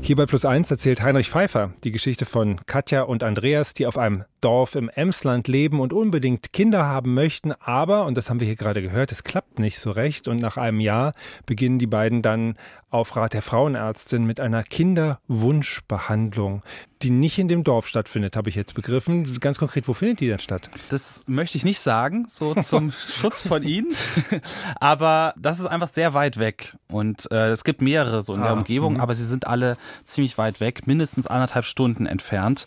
Hier 0.10 0.16
bei 0.16 0.26
Plus 0.26 0.44
1 0.44 0.72
erzählt 0.72 1.04
Heinrich 1.04 1.30
Pfeiffer 1.30 1.72
die 1.84 1.92
Geschichte 1.92 2.26
von 2.26 2.60
Katja 2.66 3.04
und 3.04 3.24
Andreas, 3.24 3.76
die 3.76 3.86
auf 3.86 3.96
einem 3.96 4.24
Dorf 4.42 4.76
im 4.76 4.90
Emsland 4.90 5.48
leben 5.48 5.80
und 5.80 5.94
unbedingt 5.94 6.54
Kinder 6.54 6.86
haben 6.86 7.14
möchten, 7.14 7.52
aber, 7.52 8.06
und 8.06 8.16
das 8.16 8.30
haben 8.30 8.40
wir 8.40 8.48
hier 8.48 8.56
gerade 8.56 8.82
gehört, 8.82 9.12
es 9.12 9.24
klappt 9.24 9.60
nicht 9.60 9.80
so 9.80 9.92
recht 9.92 10.28
und 10.28 10.40
nach 10.40 10.58
einem 10.58 10.80
Jahr 10.80 11.14
beginnen 11.46 11.80
die 11.80 11.88
beiden 11.88 12.22
dann 12.22 12.56
auf 12.90 13.16
Rat 13.16 13.34
der 13.34 13.42
Frauenärztin 13.42 14.26
mit 14.26 14.40
einer 14.40 14.64
Kinderwunschbehandlung, 14.64 16.64
die 17.02 17.12
nicht 17.12 17.38
in 17.38 17.48
dem 17.48 17.64
Dorf 17.64 17.88
stattfindet, 17.88 18.36
habe 18.36 18.50
ich 18.50 18.56
jetzt 18.56 18.74
begriffen. 18.74 19.40
Ganz 19.40 19.60
konkret, 19.60 19.88
wo 19.88 19.94
findet 19.94 20.22
die 20.22 20.28
denn 20.28 20.40
statt? 20.40 20.70
Das 20.90 21.22
möchte 21.28 21.58
ich 21.58 21.64
nicht 21.64 21.80
sagen, 21.80 22.26
so 22.30 22.56
zum 22.56 22.92
Schutz 22.92 23.48
von 23.48 23.64
Ihnen, 23.64 23.96
aber 24.80 25.34
das 25.38 25.60
ist 25.60 25.68
einfach 25.68 25.90
sehr 25.90 26.14
weit 26.14 26.40
weg 26.40 26.76
und 26.92 27.32
äh, 27.32 27.50
es 27.50 27.64
gibt 27.64 27.82
mehrere 27.82 28.22
so 28.22 28.34
in 28.34 28.42
der 28.42 28.52
ah, 28.52 28.54
Umgebung, 28.54 28.96
mh. 28.96 29.04
aber 29.04 29.14
sie 29.14 29.26
sind 29.26 29.48
alle 29.48 29.78
ziemlich 30.06 30.38
weit 30.38 30.60
weg, 30.60 30.88
mindestens 30.88 31.28
anderthalb 31.28 31.66
Stunden 31.66 32.06
entfernt. 32.06 32.66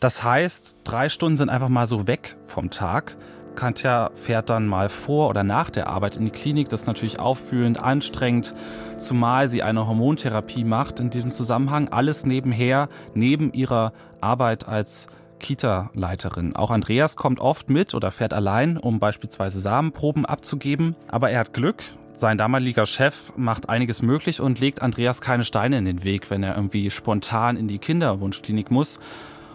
Das 0.00 0.22
heißt, 0.22 0.78
drei 0.84 1.08
Stunden 1.08 1.36
sind 1.36 1.48
einfach 1.48 1.68
mal 1.68 1.86
so 1.86 2.06
weg 2.06 2.36
vom 2.46 2.70
Tag. 2.70 3.16
Katja 3.56 4.10
fährt 4.14 4.50
dann 4.50 4.68
mal 4.68 4.88
vor 4.88 5.28
oder 5.28 5.42
nach 5.42 5.70
der 5.70 5.88
Arbeit 5.88 6.16
in 6.16 6.24
die 6.24 6.30
Klinik. 6.30 6.68
Das 6.68 6.82
ist 6.82 6.86
natürlich 6.86 7.18
auffühlend, 7.18 7.80
anstrengend, 7.80 8.54
zumal 8.98 9.48
sie 9.48 9.64
eine 9.64 9.88
Hormontherapie 9.88 10.62
macht. 10.62 11.00
In 11.00 11.10
diesem 11.10 11.32
Zusammenhang 11.32 11.88
alles 11.88 12.24
nebenher, 12.24 12.88
neben 13.14 13.52
ihrer 13.52 13.92
Arbeit 14.20 14.68
als 14.68 15.08
Kita-Leiterin. 15.40 16.54
Auch 16.54 16.70
Andreas 16.70 17.16
kommt 17.16 17.40
oft 17.40 17.68
mit 17.68 17.94
oder 17.94 18.12
fährt 18.12 18.32
allein, 18.32 18.76
um 18.76 19.00
beispielsweise 19.00 19.58
Samenproben 19.58 20.24
abzugeben. 20.24 20.94
Aber 21.08 21.30
er 21.30 21.40
hat 21.40 21.52
Glück. 21.52 21.82
Sein 22.14 22.38
damaliger 22.38 22.86
Chef 22.86 23.32
macht 23.36 23.68
einiges 23.68 24.02
möglich 24.02 24.40
und 24.40 24.60
legt 24.60 24.82
Andreas 24.82 25.20
keine 25.20 25.44
Steine 25.44 25.78
in 25.78 25.84
den 25.84 26.04
Weg, 26.04 26.30
wenn 26.30 26.44
er 26.44 26.54
irgendwie 26.54 26.90
spontan 26.90 27.56
in 27.56 27.66
die 27.66 27.78
Kinderwunschklinik 27.78 28.70
muss. 28.70 29.00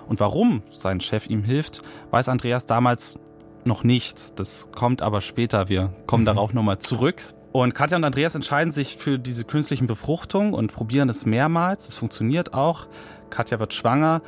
Und 0.08 0.20
warum 0.20 0.62
sein 0.70 1.00
Chef 1.02 1.28
ihm 1.28 1.44
hilft, 1.44 1.82
weiß 2.12 2.30
Andreas 2.30 2.66
damals 2.66 3.20
noch 3.66 3.84
nicht. 3.84 4.40
Das 4.40 4.70
kommt 4.76 5.02
aber 5.02 5.22
später. 5.22 5.70
Wir 5.70 5.94
kommen 6.08 6.24
mhm. 6.24 6.28
darauf 6.28 6.54
nochmal 6.54 6.80
zurück. 6.80 7.22
Und 7.52 7.76
Katja 7.76 7.98
und 7.98 8.04
Andreas 8.04 8.34
entscheiden 8.34 8.72
sich 8.72 8.98
für 8.98 9.20
diese 9.20 9.44
künstlichen 9.44 9.86
Befruchtung 9.86 10.54
und 10.54 10.74
probieren 10.74 11.08
es 11.10 11.26
mehrmals. 11.26 11.88
Es 11.88 11.96
funktioniert 11.96 12.54
auch. 12.54 12.88
Katja 13.30 13.60
wird 13.60 13.74
schwanger. 13.74 14.22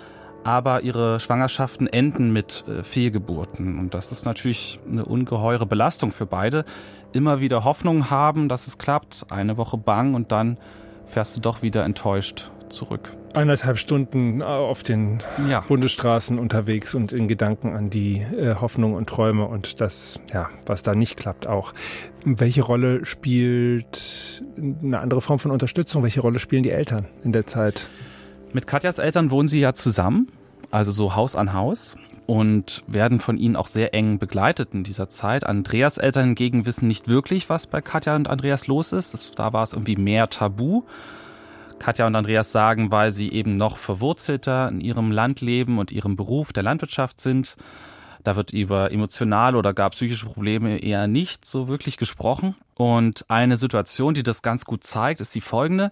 aber 0.45 0.83
ihre 0.83 1.19
Schwangerschaften 1.19 1.87
enden 1.87 2.31
mit 2.31 2.65
äh, 2.67 2.83
Fehlgeburten. 2.83 3.79
Und 3.79 3.95
das 3.95 4.11
ist 4.11 4.25
natürlich 4.25 4.79
eine 4.87 5.03
ungeheure 5.03 5.65
Belastung 5.65 6.11
für 6.11 6.27
beide. 6.27 6.65
Immer 7.13 7.39
wieder 7.39 7.63
Hoffnung 7.63 8.11
haben, 8.11 8.47
dass 8.47 8.67
es 8.67 8.77
klappt, 8.77 9.25
eine 9.31 9.57
Woche 9.57 9.77
bang 9.77 10.13
und 10.13 10.31
dann 10.31 10.59
fährst 11.05 11.35
du 11.35 11.41
doch 11.41 11.63
wieder 11.63 11.83
enttäuscht 11.83 12.51
zurück. 12.69 13.09
Eineinhalb 13.35 13.77
Stunden 13.77 14.41
auf 14.41 14.83
den 14.83 15.21
ja. 15.49 15.59
Bundesstraßen 15.61 16.39
unterwegs 16.39 16.95
und 16.95 17.11
in 17.11 17.27
Gedanken 17.27 17.75
an 17.75 17.89
die 17.89 18.17
äh, 18.17 18.55
Hoffnung 18.55 18.93
und 18.93 19.07
Träume 19.07 19.45
und 19.45 19.81
das, 19.81 20.19
ja, 20.33 20.49
was 20.65 20.83
da 20.83 20.95
nicht 20.95 21.17
klappt 21.17 21.45
auch. 21.45 21.73
Welche 22.23 22.63
Rolle 22.63 23.05
spielt 23.05 24.43
eine 24.57 24.99
andere 24.99 25.21
Form 25.21 25.39
von 25.39 25.51
Unterstützung? 25.51 26.03
Welche 26.03 26.21
Rolle 26.21 26.39
spielen 26.39 26.63
die 26.63 26.71
Eltern 26.71 27.07
in 27.23 27.33
der 27.33 27.45
Zeit? 27.45 27.87
Mit 28.53 28.67
Katjas 28.67 28.99
Eltern 28.99 29.31
wohnen 29.31 29.47
sie 29.47 29.59
ja 29.59 29.73
zusammen, 29.73 30.31
also 30.71 30.91
so 30.91 31.15
Haus 31.15 31.35
an 31.35 31.53
Haus 31.53 31.97
und 32.25 32.83
werden 32.87 33.19
von 33.19 33.37
ihnen 33.37 33.55
auch 33.55 33.67
sehr 33.67 33.93
eng 33.93 34.17
begleitet 34.17 34.73
in 34.73 34.83
dieser 34.83 35.09
Zeit. 35.09 35.45
Andreas 35.45 35.97
Eltern 35.97 36.27
hingegen 36.27 36.65
wissen 36.65 36.87
nicht 36.87 37.07
wirklich, 37.07 37.49
was 37.49 37.67
bei 37.67 37.81
Katja 37.81 38.15
und 38.15 38.29
Andreas 38.29 38.67
los 38.67 38.93
ist. 38.93 39.13
Das, 39.13 39.31
da 39.31 39.53
war 39.53 39.63
es 39.63 39.73
irgendwie 39.73 39.95
mehr 39.95 40.29
Tabu. 40.29 40.83
Katja 41.79 42.07
und 42.07 42.15
Andreas 42.15 42.51
sagen, 42.51 42.91
weil 42.91 43.11
sie 43.11 43.31
eben 43.31 43.57
noch 43.57 43.77
verwurzelter 43.77 44.69
in 44.69 44.81
ihrem 44.81 45.11
Landleben 45.11 45.77
und 45.77 45.91
ihrem 45.91 46.15
Beruf 46.15 46.53
der 46.53 46.63
Landwirtschaft 46.63 47.19
sind. 47.19 47.55
Da 48.23 48.35
wird 48.35 48.51
über 48.51 48.91
emotionale 48.91 49.57
oder 49.57 49.73
gar 49.73 49.91
psychische 49.91 50.25
Probleme 50.25 50.79
eher 50.79 51.07
nicht 51.07 51.45
so 51.45 51.67
wirklich 51.67 51.97
gesprochen. 51.97 52.55
Und 52.73 53.29
eine 53.29 53.57
Situation, 53.57 54.15
die 54.15 54.23
das 54.23 54.41
ganz 54.41 54.65
gut 54.65 54.83
zeigt, 54.83 55.21
ist 55.21 55.35
die 55.35 55.41
folgende. 55.41 55.91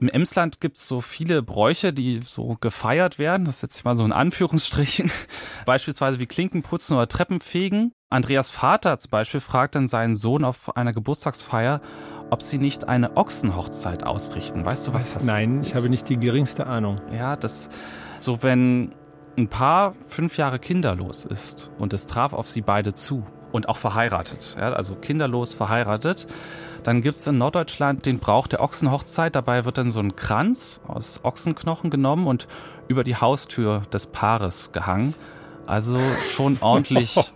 Im 0.00 0.08
Emsland 0.08 0.60
gibt 0.60 0.78
es 0.78 0.88
so 0.88 1.02
viele 1.02 1.42
Bräuche, 1.42 1.92
die 1.92 2.20
so 2.24 2.56
gefeiert 2.58 3.18
werden. 3.18 3.44
Das 3.44 3.56
ist 3.56 3.62
jetzt 3.62 3.84
mal 3.84 3.94
so 3.94 4.04
in 4.04 4.12
Anführungsstrichen. 4.12 5.12
Beispielsweise 5.66 6.18
wie 6.18 6.26
Klinkenputzen 6.26 6.96
oder 6.96 7.06
Treppenfegen. 7.06 7.92
Andreas 8.08 8.50
Vater 8.50 8.98
zum 8.98 9.10
Beispiel 9.10 9.40
fragt 9.40 9.74
dann 9.74 9.88
seinen 9.88 10.14
Sohn 10.14 10.42
auf 10.42 10.74
einer 10.74 10.94
Geburtstagsfeier, 10.94 11.82
ob 12.30 12.42
sie 12.42 12.58
nicht 12.58 12.88
eine 12.88 13.16
Ochsenhochzeit 13.16 14.04
ausrichten. 14.04 14.64
Weißt 14.64 14.88
du, 14.88 14.94
was, 14.94 15.14
das 15.14 15.24
Nein, 15.24 15.62
ist? 15.62 15.68
ich 15.68 15.74
habe 15.74 15.90
nicht 15.90 16.08
die 16.08 16.18
geringste 16.18 16.66
Ahnung. 16.66 16.96
Ja, 17.12 17.36
das 17.36 17.68
so, 18.16 18.42
wenn 18.42 18.94
ein 19.36 19.48
Paar 19.48 19.94
fünf 20.08 20.36
Jahre 20.36 20.58
kinderlos 20.58 21.24
ist 21.24 21.70
und 21.78 21.92
es 21.92 22.06
traf 22.06 22.32
auf 22.32 22.48
sie 22.48 22.60
beide 22.60 22.94
zu 22.94 23.24
und 23.52 23.68
auch 23.68 23.76
verheiratet, 23.76 24.56
ja, 24.58 24.72
also 24.72 24.94
kinderlos 24.94 25.54
verheiratet, 25.54 26.26
dann 26.82 27.02
gibt 27.02 27.20
es 27.20 27.26
in 27.26 27.38
Norddeutschland 27.38 28.06
den 28.06 28.18
Brauch 28.18 28.46
der 28.46 28.62
Ochsenhochzeit. 28.62 29.34
Dabei 29.36 29.64
wird 29.64 29.76
dann 29.76 29.90
so 29.90 30.00
ein 30.00 30.16
Kranz 30.16 30.80
aus 30.86 31.20
Ochsenknochen 31.24 31.90
genommen 31.90 32.26
und 32.26 32.48
über 32.88 33.04
die 33.04 33.16
Haustür 33.16 33.82
des 33.92 34.06
Paares 34.06 34.72
gehangen. 34.72 35.14
Also 35.66 36.00
schon 36.30 36.58
ordentlich. 36.62 37.32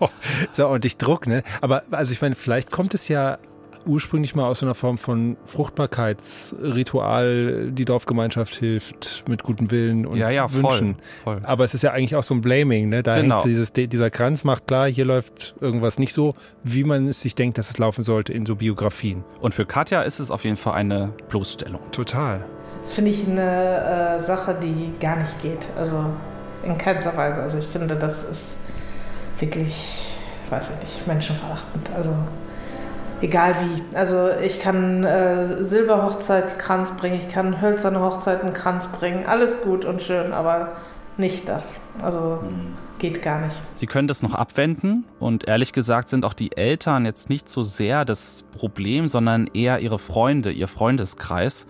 so 0.52 0.66
ordentlich 0.66 0.96
Druck, 0.96 1.26
ne? 1.26 1.42
Aber 1.60 1.82
also 1.90 2.12
ich 2.12 2.22
meine, 2.22 2.34
vielleicht 2.34 2.70
kommt 2.70 2.94
es 2.94 3.08
ja 3.08 3.38
ursprünglich 3.86 4.34
mal 4.34 4.46
aus 4.46 4.62
einer 4.62 4.74
Form 4.74 4.98
von 4.98 5.36
Fruchtbarkeitsritual, 5.44 7.70
die 7.70 7.84
Dorfgemeinschaft 7.84 8.54
hilft 8.54 9.24
mit 9.28 9.42
gutem 9.42 9.70
Willen 9.70 10.06
und 10.06 10.16
ja, 10.16 10.30
ja, 10.30 10.52
Wünschen. 10.52 10.96
Voll, 11.22 11.36
voll. 11.36 11.40
Aber 11.44 11.64
es 11.64 11.74
ist 11.74 11.82
ja 11.82 11.92
eigentlich 11.92 12.16
auch 12.16 12.22
so 12.22 12.34
ein 12.34 12.40
Blaming, 12.40 12.88
ne? 12.88 13.02
Da 13.02 13.20
genau. 13.20 13.42
dieses, 13.42 13.72
dieser 13.72 14.10
Kranz 14.10 14.44
macht 14.44 14.66
klar, 14.66 14.88
hier 14.88 15.04
läuft 15.04 15.54
irgendwas 15.60 15.98
nicht 15.98 16.14
so, 16.14 16.34
wie 16.62 16.84
man 16.84 17.08
es 17.08 17.20
sich 17.20 17.34
denkt, 17.34 17.58
dass 17.58 17.70
es 17.70 17.78
laufen 17.78 18.04
sollte 18.04 18.32
in 18.32 18.46
so 18.46 18.56
Biografien. 18.56 19.24
Und 19.40 19.54
für 19.54 19.66
Katja 19.66 20.02
ist 20.02 20.20
es 20.20 20.30
auf 20.30 20.44
jeden 20.44 20.56
Fall 20.56 20.74
eine 20.74 21.12
Bloßstellung. 21.28 21.80
Total. 21.90 22.44
Das 22.82 22.94
finde 22.94 23.10
ich 23.10 23.26
eine 23.26 24.18
äh, 24.18 24.20
Sache, 24.20 24.56
die 24.62 24.92
gar 25.00 25.16
nicht 25.16 25.42
geht. 25.42 25.66
Also 25.76 26.04
in 26.62 26.78
keinster 26.78 27.16
Weise. 27.16 27.40
Also 27.40 27.58
ich 27.58 27.66
finde, 27.66 27.96
das 27.96 28.24
ist 28.24 28.56
wirklich, 29.40 30.06
weiß 30.50 30.70
ich 30.70 30.82
nicht, 30.82 31.06
menschenverachtend. 31.06 31.90
Also 31.96 32.10
egal 33.20 33.56
wie. 33.60 33.96
Also 33.96 34.28
ich 34.42 34.60
kann 34.60 35.04
äh, 35.04 35.44
Silberhochzeitskranz 35.44 36.96
bringen, 36.96 37.20
ich 37.26 37.32
kann 37.32 37.60
hölzerne 37.60 38.00
Hochzeitenkranz 38.00 38.88
bringen, 38.88 39.24
alles 39.26 39.62
gut 39.62 39.84
und 39.84 40.02
schön, 40.02 40.32
aber 40.32 40.72
nicht 41.16 41.48
das. 41.48 41.74
Also 42.02 42.40
mhm. 42.42 42.74
geht 42.98 43.22
gar 43.22 43.40
nicht. 43.40 43.56
Sie 43.74 43.86
können 43.86 44.08
das 44.08 44.22
noch 44.22 44.34
abwenden 44.34 45.04
und 45.18 45.46
ehrlich 45.46 45.72
gesagt 45.72 46.08
sind 46.08 46.24
auch 46.24 46.34
die 46.34 46.56
Eltern 46.56 47.04
jetzt 47.04 47.28
nicht 47.28 47.48
so 47.48 47.62
sehr 47.62 48.04
das 48.04 48.44
Problem, 48.56 49.08
sondern 49.08 49.48
eher 49.52 49.80
ihre 49.80 49.98
Freunde, 49.98 50.50
ihr 50.50 50.68
Freundeskreis. 50.68 51.66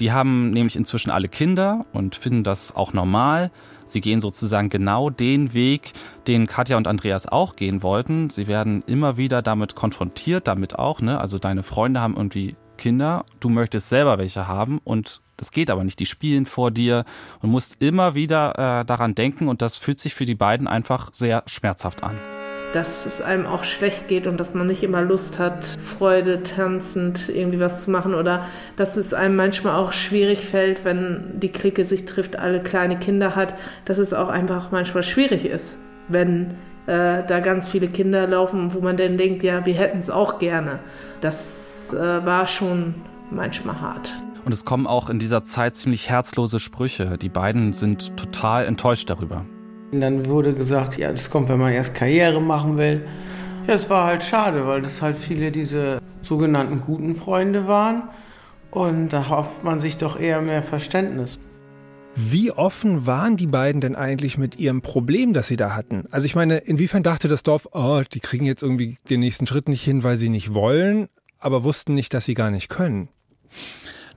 Die 0.00 0.12
haben 0.12 0.50
nämlich 0.50 0.76
inzwischen 0.76 1.10
alle 1.10 1.28
Kinder 1.28 1.84
und 1.92 2.14
finden 2.14 2.44
das 2.44 2.76
auch 2.76 2.92
normal. 2.92 3.50
Sie 3.90 4.00
gehen 4.00 4.20
sozusagen 4.20 4.68
genau 4.68 5.10
den 5.10 5.54
Weg, 5.54 5.92
den 6.26 6.46
Katja 6.46 6.76
und 6.76 6.86
Andreas 6.86 7.26
auch 7.26 7.56
gehen 7.56 7.82
wollten. 7.82 8.30
Sie 8.30 8.46
werden 8.46 8.82
immer 8.86 9.16
wieder 9.16 9.42
damit 9.42 9.74
konfrontiert, 9.74 10.48
damit 10.48 10.78
auch, 10.78 11.00
ne? 11.00 11.20
Also 11.20 11.38
deine 11.38 11.62
Freunde 11.62 12.00
haben 12.00 12.16
irgendwie 12.16 12.56
Kinder, 12.76 13.24
du 13.40 13.48
möchtest 13.48 13.88
selber 13.88 14.18
welche 14.18 14.46
haben 14.46 14.78
und 14.84 15.20
das 15.36 15.50
geht 15.50 15.70
aber 15.70 15.84
nicht. 15.84 15.98
Die 15.98 16.06
spielen 16.06 16.46
vor 16.46 16.70
dir 16.70 17.04
und 17.40 17.50
musst 17.50 17.82
immer 17.82 18.14
wieder 18.14 18.80
äh, 18.80 18.84
daran 18.84 19.14
denken 19.14 19.48
und 19.48 19.62
das 19.62 19.76
fühlt 19.76 20.00
sich 20.00 20.14
für 20.14 20.24
die 20.24 20.34
beiden 20.34 20.66
einfach 20.66 21.12
sehr 21.12 21.42
schmerzhaft 21.46 22.02
an 22.02 22.37
dass 22.72 23.06
es 23.06 23.22
einem 23.22 23.46
auch 23.46 23.64
schlecht 23.64 24.08
geht 24.08 24.26
und 24.26 24.38
dass 24.38 24.54
man 24.54 24.66
nicht 24.66 24.82
immer 24.82 25.02
Lust 25.02 25.38
hat, 25.38 25.64
Freude 25.64 26.42
tanzend 26.42 27.28
irgendwie 27.28 27.60
was 27.60 27.84
zu 27.84 27.90
machen 27.90 28.14
oder 28.14 28.46
dass 28.76 28.96
es 28.96 29.14
einem 29.14 29.36
manchmal 29.36 29.76
auch 29.76 29.92
schwierig 29.92 30.40
fällt, 30.40 30.84
wenn 30.84 31.40
die 31.40 31.50
Clique 31.50 31.84
sich 31.84 32.04
trifft, 32.04 32.38
alle 32.38 32.62
kleine 32.62 32.98
Kinder 32.98 33.36
hat, 33.36 33.54
dass 33.84 33.98
es 33.98 34.12
auch 34.12 34.28
einfach 34.28 34.70
manchmal 34.70 35.02
schwierig 35.02 35.44
ist, 35.44 35.78
wenn 36.08 36.54
äh, 36.86 37.24
da 37.26 37.40
ganz 37.40 37.68
viele 37.68 37.88
Kinder 37.88 38.26
laufen, 38.26 38.74
wo 38.74 38.80
man 38.80 38.96
dann 38.96 39.16
denkt, 39.16 39.42
ja, 39.42 39.64
wir 39.64 39.74
hätten 39.74 39.98
es 39.98 40.10
auch 40.10 40.38
gerne. 40.38 40.80
Das 41.20 41.92
äh, 41.92 41.96
war 41.98 42.46
schon 42.46 42.94
manchmal 43.30 43.80
hart. 43.80 44.12
Und 44.44 44.52
es 44.52 44.64
kommen 44.64 44.86
auch 44.86 45.10
in 45.10 45.18
dieser 45.18 45.42
Zeit 45.42 45.76
ziemlich 45.76 46.08
herzlose 46.08 46.58
Sprüche. 46.58 47.18
Die 47.18 47.28
beiden 47.28 47.72
sind 47.72 48.16
total 48.16 48.64
enttäuscht 48.64 49.10
darüber. 49.10 49.44
Und 49.90 50.00
dann 50.00 50.26
wurde 50.26 50.52
gesagt, 50.54 50.98
ja, 50.98 51.10
das 51.10 51.30
kommt, 51.30 51.48
wenn 51.48 51.58
man 51.58 51.72
erst 51.72 51.94
Karriere 51.94 52.40
machen 52.40 52.76
will. 52.76 53.06
Ja, 53.66 53.74
es 53.74 53.88
war 53.88 54.06
halt 54.06 54.22
schade, 54.22 54.66
weil 54.66 54.82
das 54.82 55.00
halt 55.00 55.16
viele 55.16 55.50
diese 55.50 56.00
sogenannten 56.22 56.80
guten 56.80 57.14
Freunde 57.14 57.66
waren. 57.66 58.02
Und 58.70 59.10
da 59.10 59.28
hofft 59.28 59.64
man 59.64 59.80
sich 59.80 59.96
doch 59.96 60.18
eher 60.18 60.42
mehr 60.42 60.62
Verständnis. 60.62 61.38
Wie 62.14 62.50
offen 62.50 63.06
waren 63.06 63.36
die 63.36 63.46
beiden 63.46 63.80
denn 63.80 63.94
eigentlich 63.94 64.38
mit 64.38 64.58
ihrem 64.58 64.82
Problem, 64.82 65.32
das 65.32 65.48
sie 65.48 65.56
da 65.56 65.74
hatten? 65.74 66.04
Also 66.10 66.26
ich 66.26 66.34
meine, 66.34 66.58
inwiefern 66.58 67.02
dachte 67.02 67.28
das 67.28 67.44
Dorf, 67.44 67.68
oh, 67.72 68.02
die 68.12 68.20
kriegen 68.20 68.44
jetzt 68.44 68.62
irgendwie 68.62 68.96
den 69.08 69.20
nächsten 69.20 69.46
Schritt 69.46 69.68
nicht 69.68 69.84
hin, 69.84 70.02
weil 70.02 70.16
sie 70.16 70.28
nicht 70.28 70.52
wollen, 70.52 71.08
aber 71.38 71.62
wussten 71.62 71.94
nicht, 71.94 72.12
dass 72.14 72.24
sie 72.24 72.34
gar 72.34 72.50
nicht 72.50 72.68
können? 72.68 73.08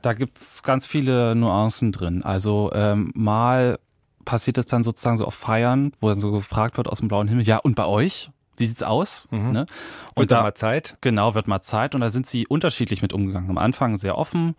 Da 0.01 0.13
gibt 0.13 0.39
es 0.39 0.63
ganz 0.63 0.87
viele 0.87 1.35
Nuancen 1.35 1.91
drin. 1.91 2.23
Also 2.23 2.71
ähm, 2.73 3.11
mal 3.13 3.77
passiert 4.25 4.57
es 4.57 4.65
dann 4.65 4.83
sozusagen 4.83 5.17
so 5.17 5.25
auf 5.25 5.35
Feiern, 5.35 5.91
wo 5.99 6.09
dann 6.09 6.19
so 6.19 6.31
gefragt 6.31 6.77
wird 6.77 6.87
aus 6.87 6.99
dem 6.99 7.07
blauen 7.07 7.27
Himmel, 7.27 7.45
ja, 7.45 7.57
und 7.57 7.75
bei 7.75 7.85
euch? 7.85 8.31
Wie 8.57 8.67
sieht's 8.67 8.83
aus? 8.83 9.27
Mhm. 9.31 9.51
Ne? 9.51 9.65
Und 10.15 10.23
wird 10.23 10.31
da 10.31 10.43
mal 10.43 10.53
Zeit? 10.53 10.97
Genau, 11.01 11.33
wird 11.33 11.47
mal 11.47 11.61
Zeit. 11.61 11.95
Und 11.95 12.01
da 12.01 12.09
sind 12.09 12.27
sie 12.27 12.45
unterschiedlich 12.45 13.01
mit 13.01 13.13
umgegangen. 13.13 13.49
Am 13.49 13.57
Anfang 13.57 13.97
sehr 13.97 14.17
offen, 14.17 14.55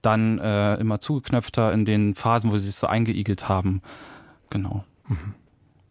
dann 0.00 0.38
äh, 0.38 0.76
immer 0.76 1.00
zugeknöpfter 1.00 1.72
in 1.72 1.84
den 1.84 2.14
Phasen, 2.14 2.50
wo 2.52 2.56
sie 2.56 2.66
sich 2.66 2.76
so 2.76 2.86
eingeigelt 2.86 3.48
haben. 3.48 3.82
Genau. 4.50 4.84
Mhm. 5.06 5.34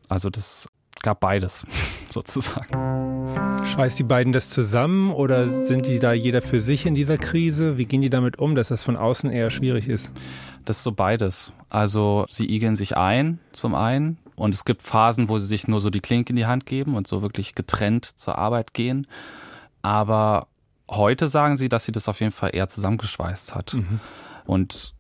Also 0.10 0.30
das 0.30 0.70
gab 1.02 1.20
beides 1.20 1.66
sozusagen. 2.10 3.66
Schweißt 3.66 4.00
die 4.00 4.04
beiden 4.04 4.34
das 4.34 4.50
zusammen 4.50 5.12
oder 5.12 5.48
sind 5.48 5.86
die 5.86 6.00
da 6.00 6.14
jeder 6.14 6.42
für 6.42 6.60
sich 6.60 6.86
in 6.86 6.96
dieser 6.96 7.18
Krise? 7.18 7.78
Wie 7.78 7.86
gehen 7.86 8.02
die 8.02 8.10
damit 8.10 8.40
um, 8.40 8.56
dass 8.56 8.70
das 8.70 8.84
von 8.84 8.96
außen 8.98 9.30
eher 9.30 9.50
schwierig 9.50 9.88
ist? 9.88 10.12
Das 10.66 10.78
ist 10.78 10.84
so 10.84 10.92
beides. 10.92 11.54
Also 11.70 12.26
sie 12.30 12.50
igeln 12.50 12.76
sich 12.76 12.98
ein, 12.98 13.40
zum 13.52 13.76
einen. 13.76 14.18
Und 14.36 14.54
es 14.54 14.66
gibt 14.66 14.82
Phasen, 14.82 15.30
wo 15.30 15.40
sie 15.40 15.48
sich 15.48 15.68
nur 15.68 15.82
so 15.82 15.90
die 15.90 16.00
Klinke 16.00 16.32
in 16.32 16.36
die 16.36 16.46
Hand 16.46 16.66
geben 16.66 16.96
und 16.96 17.08
so 17.08 17.22
wirklich 17.22 17.56
getrennt 17.56 18.06
zur 18.06 18.38
Arbeit 18.38 18.74
gehen. 18.74 19.08
Aber 19.82 20.48
heute 20.90 21.28
sagen 21.28 21.58
sie, 21.58 21.70
dass 21.70 21.86
sie 21.86 21.92
das 21.92 22.10
auf 22.10 22.20
jeden 22.20 22.32
Fall 22.32 22.52
eher 22.54 22.68
zusammengeschweißt 22.68 23.56
hat. 23.56 23.76
Mhm. 23.76 24.00
Und 24.46 24.94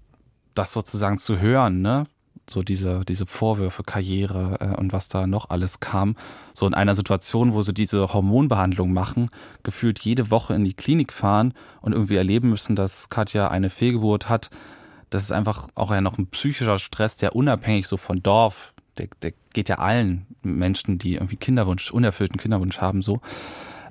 das 0.54 0.74
sozusagen 0.74 1.18
zu 1.18 1.40
hören, 1.40 1.82
ne? 1.82 2.06
so 2.50 2.62
diese, 2.62 3.04
diese 3.06 3.26
Vorwürfe, 3.26 3.84
Karriere 3.84 4.58
äh, 4.60 4.80
und 4.80 4.94
was 4.94 5.08
da 5.08 5.28
noch 5.28 5.50
alles 5.50 5.80
kam, 5.80 6.16
so 6.54 6.68
in 6.68 6.74
einer 6.74 6.96
Situation, 6.96 7.54
wo 7.54 7.62
sie 7.62 7.74
diese 7.74 8.14
Hormonbehandlung 8.14 8.94
machen, 8.94 9.30
gefühlt 9.64 10.00
jede 10.00 10.32
Woche 10.32 10.54
in 10.54 10.66
die 10.66 10.74
Klinik 10.74 11.14
fahren 11.14 11.54
und 11.82 11.94
irgendwie 11.94 12.18
erleben 12.18 12.50
müssen, 12.50 12.76
dass 12.76 13.10
Katja 13.10 13.50
eine 13.50 13.70
Fehlgeburt 13.70 14.30
hat, 14.30 14.50
das 15.12 15.24
ist 15.24 15.32
einfach 15.32 15.68
auch 15.76 15.92
ja 15.92 16.02
noch 16.02 16.18
ein 16.18 16.28
psychischer 16.28 16.80
Stress, 16.80 17.18
der 17.18 17.36
unabhängig 17.36 17.86
so 17.86 17.98
von 17.98 18.24
Dorf, 18.24 18.74
der, 18.98 19.08
der 19.22 19.34
geht 19.54 19.70
ja 19.70 19.78
allen 19.78 20.26
Menschen, 20.42 20.98
die 20.98 21.16
irgendwie 21.16 21.36
Kinderwunsch, 21.36 21.92
unerfüllten 21.92 22.40
Kinderwunsch 22.40 22.80
haben, 22.80 23.02
so, 23.02 23.20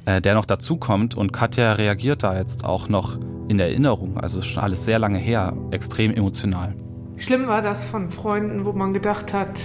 äh, 0.07 0.21
der 0.21 0.35
noch 0.35 0.47
dazukommt 0.47 1.15
und 1.15 1.33
Katja 1.33 1.75
reagiert 1.75 2.23
da 2.23 2.37
jetzt 2.37 2.65
auch 2.65 2.89
noch 2.89 3.19
in 3.49 3.61
Erinnerung, 3.61 4.19
also 4.19 4.39
ist 4.39 4.47
schon 4.47 4.62
alles 4.62 4.87
sehr 4.87 4.99
lange 4.99 5.19
her, 5.19 5.57
extrem 5.71 6.12
emotional. 6.12 6.75
Schlimm 7.19 7.47
war 7.47 7.61
das 7.61 7.85
von 7.85 8.09
Freunden, 8.09 8.65
wo 8.65 8.73
man 8.73 8.95
gedacht 8.95 9.35
hat, 9.35 9.61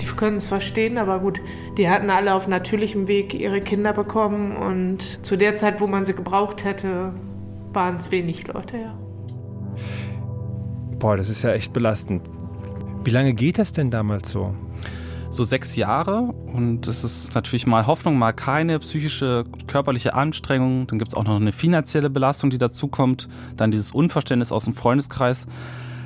die 0.00 0.06
können 0.06 0.38
es 0.38 0.46
verstehen, 0.46 0.96
aber 0.96 1.20
gut, 1.20 1.40
die 1.76 1.90
hatten 1.90 2.08
alle 2.08 2.34
auf 2.34 2.48
natürlichem 2.48 3.06
Weg 3.06 3.34
ihre 3.34 3.60
Kinder 3.60 3.92
bekommen 3.92 4.56
und 4.56 5.24
zu 5.24 5.36
der 5.36 5.58
Zeit, 5.58 5.80
wo 5.80 5.86
man 5.86 6.06
sie 6.06 6.14
gebraucht 6.14 6.64
hätte, 6.64 7.12
waren 7.74 7.98
es 7.98 8.10
wenig 8.10 8.46
Leute, 8.46 8.78
ja. 8.78 8.98
Boah, 10.98 11.16
das 11.16 11.28
ist 11.28 11.42
ja 11.42 11.52
echt 11.52 11.72
belastend. 11.72 12.22
Wie 13.04 13.10
lange 13.10 13.34
geht 13.34 13.58
das 13.58 13.72
denn 13.72 13.90
damals 13.90 14.32
so? 14.32 14.54
So 15.30 15.44
sechs 15.44 15.76
Jahre 15.76 16.32
und 16.46 16.86
es 16.86 17.04
ist 17.04 17.34
natürlich 17.34 17.66
mal 17.66 17.86
Hoffnung, 17.86 18.16
mal 18.16 18.32
keine 18.32 18.78
psychische, 18.78 19.44
körperliche 19.66 20.14
Anstrengung. 20.14 20.86
Dann 20.86 20.98
gibt 20.98 21.10
es 21.10 21.14
auch 21.14 21.24
noch 21.24 21.36
eine 21.36 21.52
finanzielle 21.52 22.08
Belastung, 22.08 22.50
die 22.50 22.58
dazukommt. 22.58 23.28
Dann 23.56 23.70
dieses 23.70 23.90
Unverständnis 23.90 24.52
aus 24.52 24.64
dem 24.64 24.74
Freundeskreis. 24.74 25.46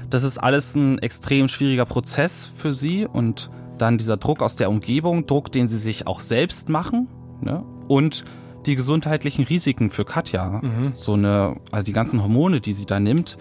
Das 0.08 0.24
ist 0.24 0.38
alles 0.38 0.74
ein 0.74 0.98
extrem 0.98 1.48
schwieriger 1.48 1.84
Prozess 1.84 2.50
für 2.54 2.72
sie 2.72 3.06
und 3.06 3.50
dann 3.78 3.96
dieser 3.96 4.16
Druck 4.16 4.42
aus 4.42 4.56
der 4.56 4.68
Umgebung, 4.68 5.26
Druck, 5.26 5.52
den 5.52 5.68
sie 5.68 5.78
sich 5.78 6.06
auch 6.06 6.20
selbst 6.20 6.68
machen 6.68 7.06
ne? 7.40 7.62
und 7.88 8.24
die 8.66 8.74
gesundheitlichen 8.74 9.44
Risiken 9.44 9.90
für 9.90 10.04
Katja. 10.04 10.60
Mhm. 10.62 10.92
So 10.94 11.14
eine, 11.14 11.56
also 11.70 11.84
die 11.84 11.92
ganzen 11.92 12.22
Hormone, 12.22 12.60
die 12.60 12.72
sie 12.72 12.86
da 12.86 13.00
nimmt, 13.00 13.38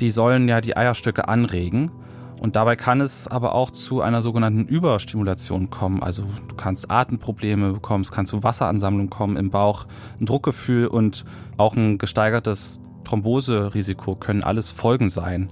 die 0.00 0.10
sollen 0.10 0.48
ja 0.48 0.60
die 0.60 0.76
Eierstöcke 0.76 1.28
anregen. 1.28 1.90
Und 2.40 2.56
dabei 2.56 2.74
kann 2.74 3.00
es 3.00 3.28
aber 3.28 3.54
auch 3.54 3.70
zu 3.70 4.02
einer 4.02 4.20
sogenannten 4.20 4.64
Überstimulation 4.64 5.70
kommen. 5.70 6.02
Also 6.02 6.24
du 6.48 6.56
kannst 6.56 6.90
Atemprobleme 6.90 7.72
bekommen, 7.72 8.02
es 8.02 8.10
kann 8.10 8.26
zu 8.26 8.42
Wasseransammlung 8.42 9.10
kommen 9.10 9.36
im 9.36 9.50
Bauch, 9.50 9.86
ein 10.20 10.26
Druckgefühl 10.26 10.88
und 10.88 11.24
auch 11.56 11.76
ein 11.76 11.98
gesteigertes 11.98 12.80
Thromboserisiko 13.04 14.16
können 14.16 14.42
alles 14.42 14.72
Folgen 14.72 15.08
sein. 15.08 15.50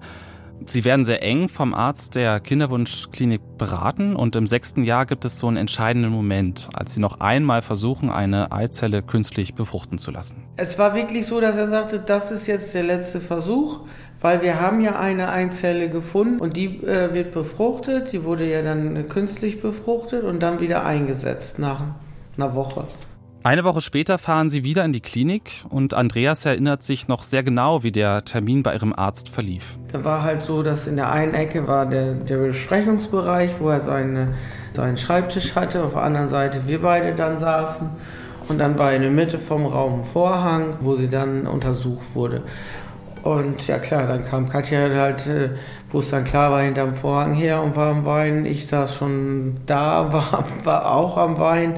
Sie 0.67 0.85
werden 0.85 1.07
sehr 1.07 1.23
eng 1.23 1.49
vom 1.49 1.73
Arzt 1.73 2.17
der 2.17 2.39
Kinderwunschklinik 2.39 3.41
beraten 3.57 4.15
und 4.15 4.37
im 4.37 4.47
sechsten 4.47 4.83
Jahr 4.83 5.07
gibt 5.07 5.25
es 5.25 5.39
so 5.39 5.49
einen 5.49 5.57
entscheidenden 5.57 6.11
Moment, 6.11 6.69
als 6.75 6.95
sie 6.95 7.01
noch 7.01 7.21
einmal 7.21 7.63
versuchen, 7.63 8.11
eine 8.11 8.53
Eizelle 8.53 9.03
künstlich 9.03 9.55
befruchten 9.55 9.97
zu 9.97 10.11
lassen. 10.11 10.45
Es 10.57 10.79
war 10.79 10.95
wirklich 10.95 11.27
so, 11.27 11.41
dass 11.41 11.57
er 11.57 11.69
sagte, 11.69 11.99
das 11.99 12.31
ist 12.31 12.47
jetzt 12.47 12.75
der 12.75 12.83
letzte 12.83 13.21
Versuch, 13.21 13.87
weil 14.21 14.43
wir 14.43 14.61
haben 14.61 14.81
ja 14.81 14.99
eine 14.99 15.31
Eizelle 15.31 15.89
gefunden 15.89 16.41
und 16.41 16.57
die 16.57 16.83
äh, 16.85 17.15
wird 17.15 17.33
befruchtet, 17.33 18.13
die 18.13 18.25
wurde 18.25 18.51
ja 18.51 18.63
dann 18.63 19.09
künstlich 19.09 19.63
befruchtet 19.63 20.25
und 20.25 20.41
dann 20.41 20.61
wieder 20.61 20.85
eingesetzt 20.85 21.59
nach 21.59 21.83
einer 22.37 22.55
Woche. 22.55 22.85
Eine 23.43 23.65
Woche 23.65 23.81
später 23.81 24.19
fahren 24.19 24.51
sie 24.51 24.65
wieder 24.65 24.85
in 24.85 24.93
die 24.93 25.01
Klinik 25.01 25.51
und 25.71 25.95
Andreas 25.95 26.45
erinnert 26.45 26.83
sich 26.83 27.09
noch 27.09 27.23
sehr 27.23 27.43
genau, 27.43 27.83
wie 27.83 27.91
der 27.91 28.23
Termin 28.23 28.63
bei 28.63 28.75
ihrem 28.75 28.93
Arzt 28.93 29.31
verlief. 29.31 29.79
Da 29.93 30.05
war 30.05 30.23
halt 30.23 30.43
so, 30.43 30.63
dass 30.63 30.87
in 30.87 30.97
der 30.97 31.11
einen 31.11 31.33
Ecke 31.33 31.67
war 31.67 31.87
der, 31.87 32.13
der 32.13 32.37
Besprechungsbereich, 32.37 33.53
wo 33.59 33.71
er 33.71 33.81
seine, 33.81 34.35
seinen 34.75 34.99
Schreibtisch 34.99 35.55
hatte, 35.55 35.83
auf 35.83 35.95
der 35.95 36.03
anderen 36.03 36.29
Seite 36.29 36.67
wir 36.67 36.83
beide 36.83 37.15
dann 37.15 37.39
saßen. 37.39 37.89
Und 38.49 38.59
dann 38.59 38.79
war 38.79 38.93
in 38.93 39.01
der 39.01 39.11
Mitte 39.11 39.39
vom 39.39 39.65
Raum 39.65 40.01
ein 40.01 40.05
Vorhang, 40.05 40.77
wo 40.81 40.97
sie 40.97 41.09
dann 41.09 41.47
untersucht 41.47 42.15
wurde. 42.15 42.43
Und 43.23 43.67
ja 43.67 43.79
klar, 43.79 44.07
dann 44.07 44.25
kam 44.25 44.49
Katja 44.49 44.89
halt, 44.89 45.27
äh, 45.27 45.51
wo 45.91 45.99
es 45.99 46.11
dann 46.11 46.25
klar 46.25 46.51
war, 46.51 46.63
hinterm 46.63 46.95
Vorhang 46.95 47.35
her 47.35 47.63
und 47.63 47.77
war 47.77 47.91
am 47.91 48.07
Weinen. 48.07 48.47
Ich 48.47 48.67
saß 48.67 48.95
schon 48.95 49.59
da, 49.67 50.13
war, 50.13 50.45
war 50.65 50.93
auch 50.93 51.17
am 51.19 51.39
Weinen. 51.39 51.75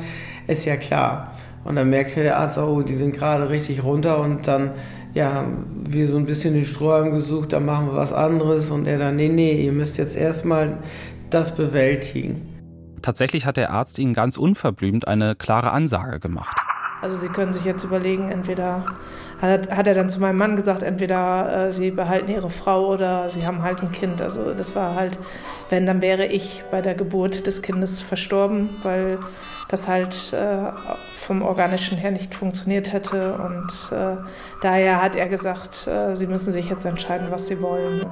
Ist 0.46 0.64
ja 0.64 0.76
klar. 0.76 1.32
Und 1.64 1.76
dann 1.76 1.90
merkte 1.90 2.22
der 2.22 2.38
Arzt, 2.38 2.58
oh, 2.58 2.82
die 2.82 2.94
sind 2.94 3.14
gerade 3.14 3.48
richtig 3.48 3.84
runter 3.84 4.18
und 4.20 4.48
dann, 4.48 4.72
ja, 5.14 5.44
wir 5.88 6.06
so 6.06 6.16
ein 6.16 6.26
bisschen 6.26 6.54
den 6.54 6.64
Strohhalm 6.64 7.12
gesucht, 7.12 7.52
dann 7.52 7.64
machen 7.64 7.86
wir 7.86 7.96
was 7.96 8.12
anderes 8.12 8.70
und 8.70 8.86
er 8.86 8.98
dann, 8.98 9.16
nee, 9.16 9.28
nee, 9.28 9.64
ihr 9.64 9.72
müsst 9.72 9.96
jetzt 9.96 10.16
erstmal 10.16 10.78
das 11.30 11.54
bewältigen. 11.54 12.48
Tatsächlich 13.00 13.46
hat 13.46 13.56
der 13.56 13.70
Arzt 13.70 13.98
ihnen 13.98 14.14
ganz 14.14 14.36
unverblümt 14.36 15.06
eine 15.08 15.34
klare 15.34 15.70
Ansage 15.70 16.20
gemacht. 16.20 16.56
Also 17.02 17.16
Sie 17.16 17.28
können 17.28 17.52
sich 17.52 17.64
jetzt 17.64 17.82
überlegen, 17.82 18.30
entweder 18.30 18.84
hat, 19.40 19.70
hat 19.70 19.88
er 19.88 19.94
dann 19.94 20.08
zu 20.08 20.20
meinem 20.20 20.38
Mann 20.38 20.54
gesagt, 20.54 20.82
entweder 20.82 21.66
äh, 21.68 21.72
Sie 21.72 21.90
behalten 21.90 22.30
Ihre 22.30 22.48
Frau 22.48 22.86
oder 22.86 23.28
Sie 23.28 23.44
haben 23.44 23.62
halt 23.62 23.82
ein 23.82 23.90
Kind. 23.90 24.22
Also 24.22 24.54
das 24.54 24.76
war 24.76 24.94
halt, 24.94 25.18
wenn, 25.68 25.84
dann 25.84 26.00
wäre 26.00 26.26
ich 26.26 26.62
bei 26.70 26.80
der 26.80 26.94
Geburt 26.94 27.46
des 27.48 27.60
Kindes 27.60 28.00
verstorben, 28.00 28.70
weil 28.82 29.18
das 29.68 29.88
halt 29.88 30.32
äh, 30.32 30.70
vom 31.14 31.42
organischen 31.42 31.98
her 31.98 32.12
nicht 32.12 32.36
funktioniert 32.36 32.92
hätte. 32.92 33.34
Und 33.34 33.96
äh, 33.96 34.16
daher 34.60 35.02
hat 35.02 35.16
er 35.16 35.28
gesagt, 35.28 35.88
äh, 35.88 36.14
sie 36.14 36.28
müssen 36.28 36.52
sich 36.52 36.70
jetzt 36.70 36.84
entscheiden, 36.84 37.28
was 37.30 37.48
sie 37.48 37.60
wollen. 37.60 38.06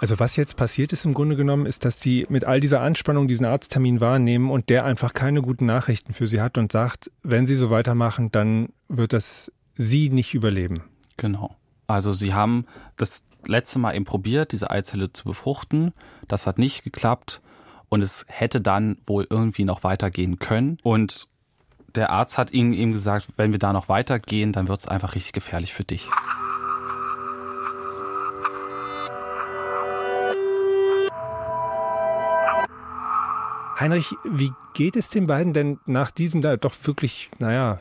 Also 0.00 0.18
was 0.18 0.36
jetzt 0.36 0.56
passiert 0.56 0.92
ist 0.92 1.04
im 1.04 1.14
Grunde 1.14 1.36
genommen, 1.36 1.66
ist, 1.66 1.84
dass 1.84 1.98
die 1.98 2.26
mit 2.28 2.44
all 2.44 2.60
dieser 2.60 2.80
Anspannung 2.80 3.28
diesen 3.28 3.46
Arzttermin 3.46 4.00
wahrnehmen 4.00 4.50
und 4.50 4.68
der 4.68 4.84
einfach 4.84 5.14
keine 5.14 5.40
guten 5.40 5.66
Nachrichten 5.66 6.12
für 6.12 6.26
sie 6.26 6.40
hat 6.40 6.58
und 6.58 6.72
sagt, 6.72 7.10
wenn 7.22 7.46
sie 7.46 7.54
so 7.54 7.70
weitermachen, 7.70 8.30
dann 8.32 8.68
wird 8.88 9.12
das 9.12 9.52
sie 9.74 10.10
nicht 10.10 10.34
überleben. 10.34 10.82
Genau. 11.16 11.56
Also 11.86 12.12
sie 12.12 12.34
haben 12.34 12.66
das 12.96 13.24
letzte 13.46 13.78
Mal 13.78 13.94
eben 13.94 14.04
probiert, 14.04 14.52
diese 14.52 14.70
Eizelle 14.70 15.12
zu 15.12 15.24
befruchten. 15.24 15.92
Das 16.28 16.46
hat 16.46 16.58
nicht 16.58 16.82
geklappt 16.82 17.40
und 17.88 18.02
es 18.02 18.24
hätte 18.28 18.60
dann 18.60 18.98
wohl 19.06 19.26
irgendwie 19.28 19.64
noch 19.64 19.84
weitergehen 19.84 20.38
können. 20.38 20.78
Und 20.82 21.28
der 21.94 22.10
Arzt 22.10 22.38
hat 22.38 22.52
ihnen 22.52 22.72
eben 22.72 22.92
gesagt, 22.92 23.28
wenn 23.36 23.52
wir 23.52 23.58
da 23.58 23.72
noch 23.72 23.88
weitergehen, 23.88 24.52
dann 24.52 24.68
wird 24.68 24.80
es 24.80 24.88
einfach 24.88 25.14
richtig 25.14 25.32
gefährlich 25.32 25.72
für 25.72 25.84
dich. 25.84 26.08
Heinrich, 33.78 34.14
wie 34.24 34.52
geht 34.74 34.96
es 34.96 35.08
den 35.08 35.26
beiden 35.26 35.52
denn 35.52 35.78
nach 35.86 36.10
diesem 36.10 36.42
da 36.42 36.56
doch 36.56 36.74
wirklich, 36.84 37.28
naja, 37.38 37.80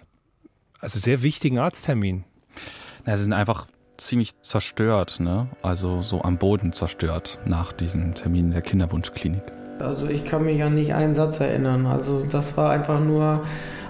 also 0.79 0.99
sehr 0.99 1.21
wichtigen 1.21 1.59
Arzttermin? 1.59 2.23
Na, 3.05 3.15
sie 3.15 3.23
sind 3.23 3.33
einfach 3.33 3.67
ziemlich 3.97 4.41
zerstört, 4.41 5.19
ne? 5.19 5.47
Also 5.61 6.01
so 6.01 6.21
am 6.21 6.37
Boden 6.37 6.73
zerstört 6.73 7.39
nach 7.45 7.71
diesem 7.71 8.15
Termin 8.15 8.51
der 8.51 8.61
Kinderwunschklinik. 8.61 9.43
Also 9.79 10.07
ich 10.07 10.25
kann 10.25 10.45
mich 10.45 10.63
an 10.63 10.75
nicht 10.75 10.93
einen 10.93 11.13
Satz 11.13 11.39
erinnern. 11.39 11.85
Also 11.85 12.25
das 12.25 12.57
war 12.57 12.71
einfach 12.71 12.99
nur 12.99 13.43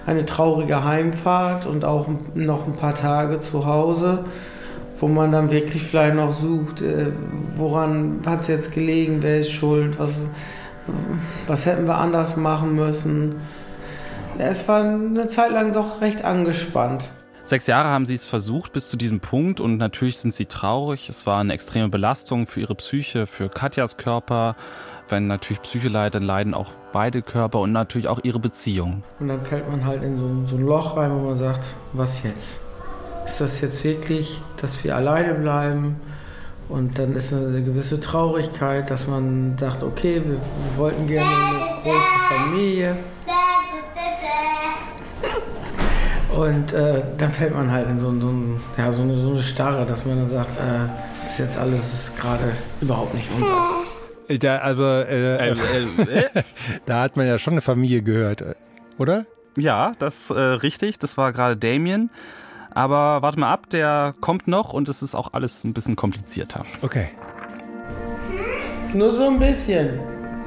eine 0.06 0.26
traurige 0.26 0.84
Heimfahrt 0.84 1.66
und 1.66 1.84
auch 1.84 2.08
noch 2.34 2.66
ein 2.66 2.76
paar 2.76 2.94
Tage 2.94 3.40
zu 3.40 3.64
Hause, 3.64 4.24
wo 4.98 5.08
man 5.08 5.32
dann 5.32 5.50
wirklich 5.50 5.82
vielleicht 5.82 6.16
noch 6.16 6.38
sucht, 6.38 6.82
äh, 6.82 7.12
woran 7.56 8.20
hat 8.26 8.42
es 8.42 8.48
jetzt 8.48 8.72
gelegen, 8.72 9.18
wer 9.22 9.40
ist 9.40 9.50
schuld, 9.50 9.98
was, 9.98 10.26
was 11.46 11.66
hätten 11.66 11.86
wir 11.86 11.98
anders 11.98 12.36
machen 12.36 12.74
müssen. 12.74 13.36
Es 14.38 14.66
war 14.66 14.82
eine 14.82 15.28
Zeit 15.28 15.52
lang 15.52 15.72
doch 15.72 16.00
recht 16.00 16.24
angespannt. 16.24 17.10
Sechs 17.46 17.66
Jahre 17.66 17.88
haben 17.88 18.06
sie 18.06 18.14
es 18.14 18.26
versucht 18.26 18.72
bis 18.72 18.88
zu 18.88 18.96
diesem 18.96 19.20
Punkt 19.20 19.60
und 19.60 19.76
natürlich 19.76 20.16
sind 20.16 20.32
sie 20.32 20.46
traurig. 20.46 21.10
Es 21.10 21.26
war 21.26 21.40
eine 21.40 21.52
extreme 21.52 21.90
Belastung 21.90 22.46
für 22.46 22.60
ihre 22.60 22.74
Psyche, 22.74 23.26
für 23.26 23.50
Katjas 23.50 23.98
Körper. 23.98 24.56
Wenn 25.10 25.26
natürlich 25.26 25.60
Psyche 25.60 25.90
leidet, 25.90 26.14
dann 26.14 26.22
leiden 26.22 26.54
auch 26.54 26.72
beide 26.92 27.20
Körper 27.20 27.60
und 27.60 27.72
natürlich 27.72 28.08
auch 28.08 28.20
ihre 28.22 28.38
Beziehung. 28.38 29.02
Und 29.20 29.28
dann 29.28 29.42
fällt 29.42 29.68
man 29.70 29.84
halt 29.84 30.02
in 30.02 30.16
so, 30.16 30.46
so 30.46 30.56
ein 30.56 30.64
Loch 30.64 30.96
rein, 30.96 31.12
wo 31.12 31.18
man 31.18 31.36
sagt, 31.36 31.66
was 31.92 32.22
jetzt? 32.22 32.60
Ist 33.26 33.42
das 33.42 33.60
jetzt 33.60 33.84
wirklich, 33.84 34.40
dass 34.60 34.82
wir 34.82 34.96
alleine 34.96 35.34
bleiben? 35.34 35.96
Und 36.68 36.98
dann 36.98 37.14
ist 37.14 37.32
eine 37.32 37.62
gewisse 37.62 38.00
Traurigkeit, 38.00 38.90
dass 38.90 39.06
man 39.06 39.56
sagt, 39.58 39.82
okay, 39.82 40.22
wir, 40.24 40.32
wir 40.32 40.76
wollten 40.76 41.06
gerne 41.06 41.28
eine 41.28 41.82
große 41.82 42.18
Familie. 42.28 42.96
Und 46.30 46.72
äh, 46.72 47.02
dann 47.16 47.30
fällt 47.30 47.54
man 47.54 47.70
halt 47.70 47.88
in 47.88 48.00
so, 48.00 48.12
so, 48.20 48.32
ja, 48.76 48.90
so, 48.90 49.02
eine, 49.02 49.16
so 49.16 49.30
eine 49.30 49.42
Starre, 49.42 49.86
dass 49.86 50.04
man 50.04 50.16
dann 50.18 50.26
sagt, 50.26 50.52
äh, 50.52 50.88
das 51.20 51.32
ist 51.32 51.38
jetzt 51.38 51.58
alles 51.58 52.12
gerade 52.18 52.52
überhaupt 52.80 53.14
nicht 53.14 53.28
unseres. 53.36 54.40
Da, 54.40 54.56
also, 54.58 54.82
äh, 54.82 55.50
äh, 55.50 55.52
äh, 56.10 56.42
da 56.86 57.02
hat 57.02 57.16
man 57.16 57.26
ja 57.26 57.38
schon 57.38 57.54
eine 57.54 57.60
Familie 57.60 58.02
gehört, 58.02 58.40
äh, 58.40 58.54
oder? 58.98 59.26
Ja, 59.56 59.92
das 59.98 60.30
äh, 60.30 60.40
richtig. 60.40 60.98
Das 60.98 61.16
war 61.16 61.32
gerade 61.32 61.56
Damien. 61.56 62.10
Aber 62.74 63.22
warte 63.22 63.38
mal 63.38 63.52
ab, 63.52 63.70
der 63.70 64.14
kommt 64.20 64.48
noch 64.48 64.72
und 64.72 64.88
es 64.88 65.00
ist 65.02 65.14
auch 65.14 65.32
alles 65.32 65.62
ein 65.64 65.72
bisschen 65.72 65.94
komplizierter. 65.94 66.64
Okay. 66.82 67.08
Nur 68.92 69.12
so 69.12 69.28
ein 69.28 69.38
bisschen. 69.38 70.00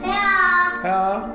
Ja. 0.03 0.83
Ja. 0.83 1.33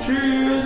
Tschüss. 0.00 0.64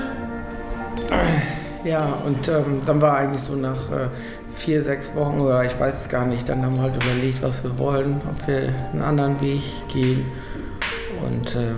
Ja, 1.84 2.14
und 2.24 2.48
ähm, 2.48 2.80
dann 2.84 3.00
war 3.00 3.16
eigentlich 3.16 3.42
so 3.42 3.54
nach 3.54 3.90
äh, 3.90 4.08
vier, 4.54 4.82
sechs 4.82 5.14
Wochen 5.14 5.40
oder 5.40 5.64
ich 5.64 5.78
weiß 5.78 6.00
es 6.02 6.08
gar 6.08 6.24
nicht, 6.26 6.48
dann 6.48 6.64
haben 6.64 6.76
wir 6.76 6.82
halt 6.82 7.02
überlegt, 7.04 7.42
was 7.42 7.62
wir 7.62 7.78
wollen, 7.78 8.20
ob 8.28 8.46
wir 8.46 8.74
einen 8.92 9.02
anderen 9.02 9.40
Weg 9.40 9.62
gehen. 9.88 10.26
Und 11.24 11.54
äh, 11.54 11.74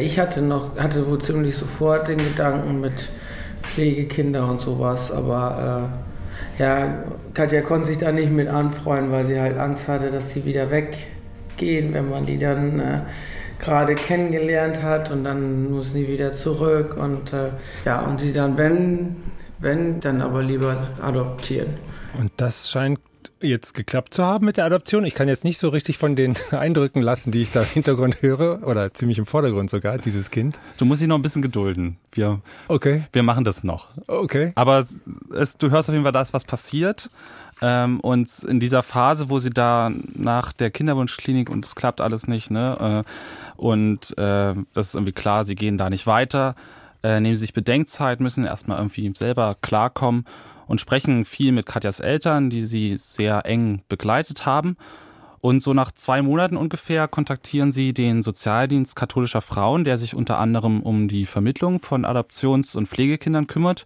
ich 0.00 0.18
hatte 0.18 0.42
noch, 0.42 0.76
hatte 0.76 1.06
wohl 1.06 1.20
ziemlich 1.20 1.56
sofort 1.56 2.08
den 2.08 2.18
Gedanken 2.18 2.80
mit 2.80 2.92
Pflegekinder 3.62 4.48
und 4.48 4.60
sowas, 4.60 5.10
aber 5.10 5.90
ja, 6.58 7.04
Katja 7.32 7.62
konnte 7.62 7.88
sich 7.88 7.98
da 7.98 8.12
nicht 8.12 8.30
mit 8.30 8.48
anfreuen, 8.48 9.10
weil 9.10 9.26
sie 9.26 9.40
halt 9.40 9.58
Angst 9.58 9.88
hatte, 9.88 10.10
dass 10.10 10.30
sie 10.30 10.44
wieder 10.44 10.70
weggehen, 10.70 11.94
wenn 11.94 12.10
man 12.10 12.26
die 12.26 12.38
dann 12.38 12.78
äh, 12.80 13.00
gerade 13.58 13.94
kennengelernt 13.94 14.82
hat 14.82 15.10
und 15.10 15.24
dann 15.24 15.70
muss 15.70 15.92
sie 15.92 16.06
wieder 16.06 16.32
zurück 16.32 16.96
und 16.96 17.32
äh, 17.32 17.50
ja, 17.84 18.00
und 18.00 18.20
sie 18.20 18.32
dann, 18.32 18.56
wenn, 18.58 19.16
wenn, 19.58 20.00
dann 20.00 20.20
aber 20.20 20.42
lieber 20.42 20.76
adoptieren. 21.00 21.78
Und 22.18 22.30
das 22.36 22.70
scheint 22.70 22.98
jetzt 23.42 23.74
geklappt 23.74 24.14
zu 24.14 24.24
haben 24.24 24.44
mit 24.44 24.56
der 24.56 24.64
Adoption. 24.64 25.04
Ich 25.04 25.14
kann 25.14 25.28
jetzt 25.28 25.44
nicht 25.44 25.58
so 25.58 25.68
richtig 25.68 25.98
von 25.98 26.16
den 26.16 26.36
Eindrücken 26.50 27.02
lassen, 27.02 27.30
die 27.30 27.42
ich 27.42 27.50
da 27.50 27.62
im 27.62 27.68
Hintergrund 27.68 28.22
höre, 28.22 28.66
oder 28.66 28.92
ziemlich 28.94 29.18
im 29.18 29.26
Vordergrund 29.26 29.70
sogar, 29.70 29.98
dieses 29.98 30.30
Kind. 30.30 30.58
Du 30.76 30.84
musst 30.84 31.00
dich 31.00 31.08
noch 31.08 31.16
ein 31.16 31.22
bisschen 31.22 31.42
gedulden. 31.42 31.96
Wir, 32.12 32.40
okay. 32.68 33.04
wir 33.12 33.22
machen 33.22 33.44
das 33.44 33.64
noch. 33.64 33.88
Okay. 34.06 34.52
Aber 34.54 34.78
es, 34.78 35.56
du 35.58 35.70
hörst 35.70 35.88
auf 35.88 35.94
jeden 35.94 36.04
Fall, 36.04 36.12
da 36.12 36.22
ist 36.22 36.34
was 36.34 36.44
passiert. 36.44 37.10
Ähm, 37.62 38.00
und 38.00 38.42
in 38.44 38.60
dieser 38.60 38.82
Phase, 38.82 39.28
wo 39.28 39.38
sie 39.38 39.50
da 39.50 39.90
nach 40.14 40.52
der 40.52 40.70
Kinderwunschklinik 40.70 41.50
und 41.50 41.64
es 41.64 41.74
klappt 41.74 42.00
alles 42.00 42.26
nicht, 42.26 42.50
ne? 42.50 43.04
Äh, 43.06 43.60
und 43.60 44.16
äh, 44.16 44.54
das 44.72 44.88
ist 44.88 44.94
irgendwie 44.94 45.12
klar, 45.12 45.44
sie 45.44 45.54
gehen 45.54 45.76
da 45.76 45.90
nicht 45.90 46.06
weiter, 46.06 46.54
äh, 47.02 47.20
nehmen 47.20 47.36
sich 47.36 47.52
Bedenkzeit, 47.52 48.20
müssen 48.20 48.44
erstmal 48.44 48.78
irgendwie 48.78 49.12
selber 49.14 49.56
klarkommen 49.60 50.24
und 50.70 50.80
sprechen 50.80 51.24
viel 51.24 51.50
mit 51.50 51.66
Katjas 51.66 51.98
Eltern, 51.98 52.48
die 52.48 52.64
sie 52.64 52.96
sehr 52.96 53.44
eng 53.44 53.82
begleitet 53.88 54.46
haben. 54.46 54.76
Und 55.40 55.64
so 55.64 55.74
nach 55.74 55.90
zwei 55.90 56.22
Monaten 56.22 56.56
ungefähr 56.56 57.08
kontaktieren 57.08 57.72
sie 57.72 57.92
den 57.92 58.22
Sozialdienst 58.22 58.94
katholischer 58.94 59.40
Frauen, 59.40 59.82
der 59.82 59.98
sich 59.98 60.14
unter 60.14 60.38
anderem 60.38 60.80
um 60.84 61.08
die 61.08 61.26
Vermittlung 61.26 61.80
von 61.80 62.04
Adoptions- 62.04 62.76
und 62.76 62.86
Pflegekindern 62.86 63.48
kümmert. 63.48 63.84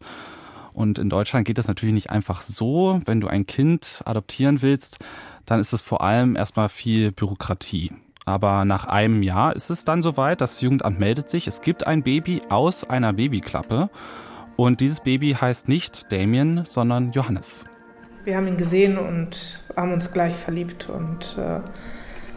Und 0.74 0.98
in 0.98 1.08
Deutschland 1.08 1.46
geht 1.46 1.56
das 1.56 1.68
natürlich 1.68 1.94
nicht 1.94 2.10
einfach 2.10 2.42
so. 2.42 3.00
Wenn 3.06 3.22
du 3.22 3.28
ein 3.28 3.46
Kind 3.46 4.02
adoptieren 4.04 4.60
willst, 4.60 4.98
dann 5.46 5.60
ist 5.60 5.72
es 5.72 5.80
vor 5.80 6.02
allem 6.02 6.36
erstmal 6.36 6.68
viel 6.68 7.12
Bürokratie. 7.12 7.92
Aber 8.26 8.66
nach 8.66 8.84
einem 8.84 9.22
Jahr 9.22 9.56
ist 9.56 9.70
es 9.70 9.86
dann 9.86 10.02
soweit, 10.02 10.42
das 10.42 10.60
Jugendamt 10.60 10.98
meldet 10.98 11.30
sich, 11.30 11.46
es 11.46 11.62
gibt 11.62 11.86
ein 11.86 12.02
Baby 12.02 12.42
aus 12.50 12.84
einer 12.84 13.14
Babyklappe. 13.14 13.88
Und 14.56 14.80
dieses 14.80 15.00
Baby 15.00 15.36
heißt 15.38 15.68
nicht 15.68 16.12
Damien, 16.12 16.64
sondern 16.64 17.10
Johannes. 17.10 17.66
Wir 18.24 18.36
haben 18.36 18.46
ihn 18.46 18.56
gesehen 18.56 18.96
und 18.96 19.62
haben 19.76 19.92
uns 19.92 20.12
gleich 20.12 20.34
verliebt. 20.34 20.88
Und 20.88 21.36
äh, 21.36 21.60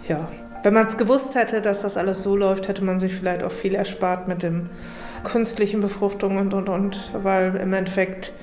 ja, 0.10 0.27
wenn 0.63 0.73
man 0.73 0.88
es 0.88 0.97
gewusst 0.97 1.36
hätte, 1.36 1.62
dass 1.62 1.82
das 1.82 1.95
alles 1.95 2.23
so 2.23 2.36
läuft, 2.36 2.67
hätte 2.67 2.84
man 2.84 2.99
sich 2.99 3.13
vielleicht 3.13 3.43
auch 3.43 3.51
viel 3.51 3.75
erspart 3.75 4.27
mit 4.27 4.41
dem 4.41 4.69
künstlichen 5.23 5.80
Befruchtung 5.80 6.38
und 6.38 6.53
und 6.53 6.69
und. 6.69 7.12
Weil 7.13 7.56
im 7.58 7.73
Endeffekt 7.73 8.34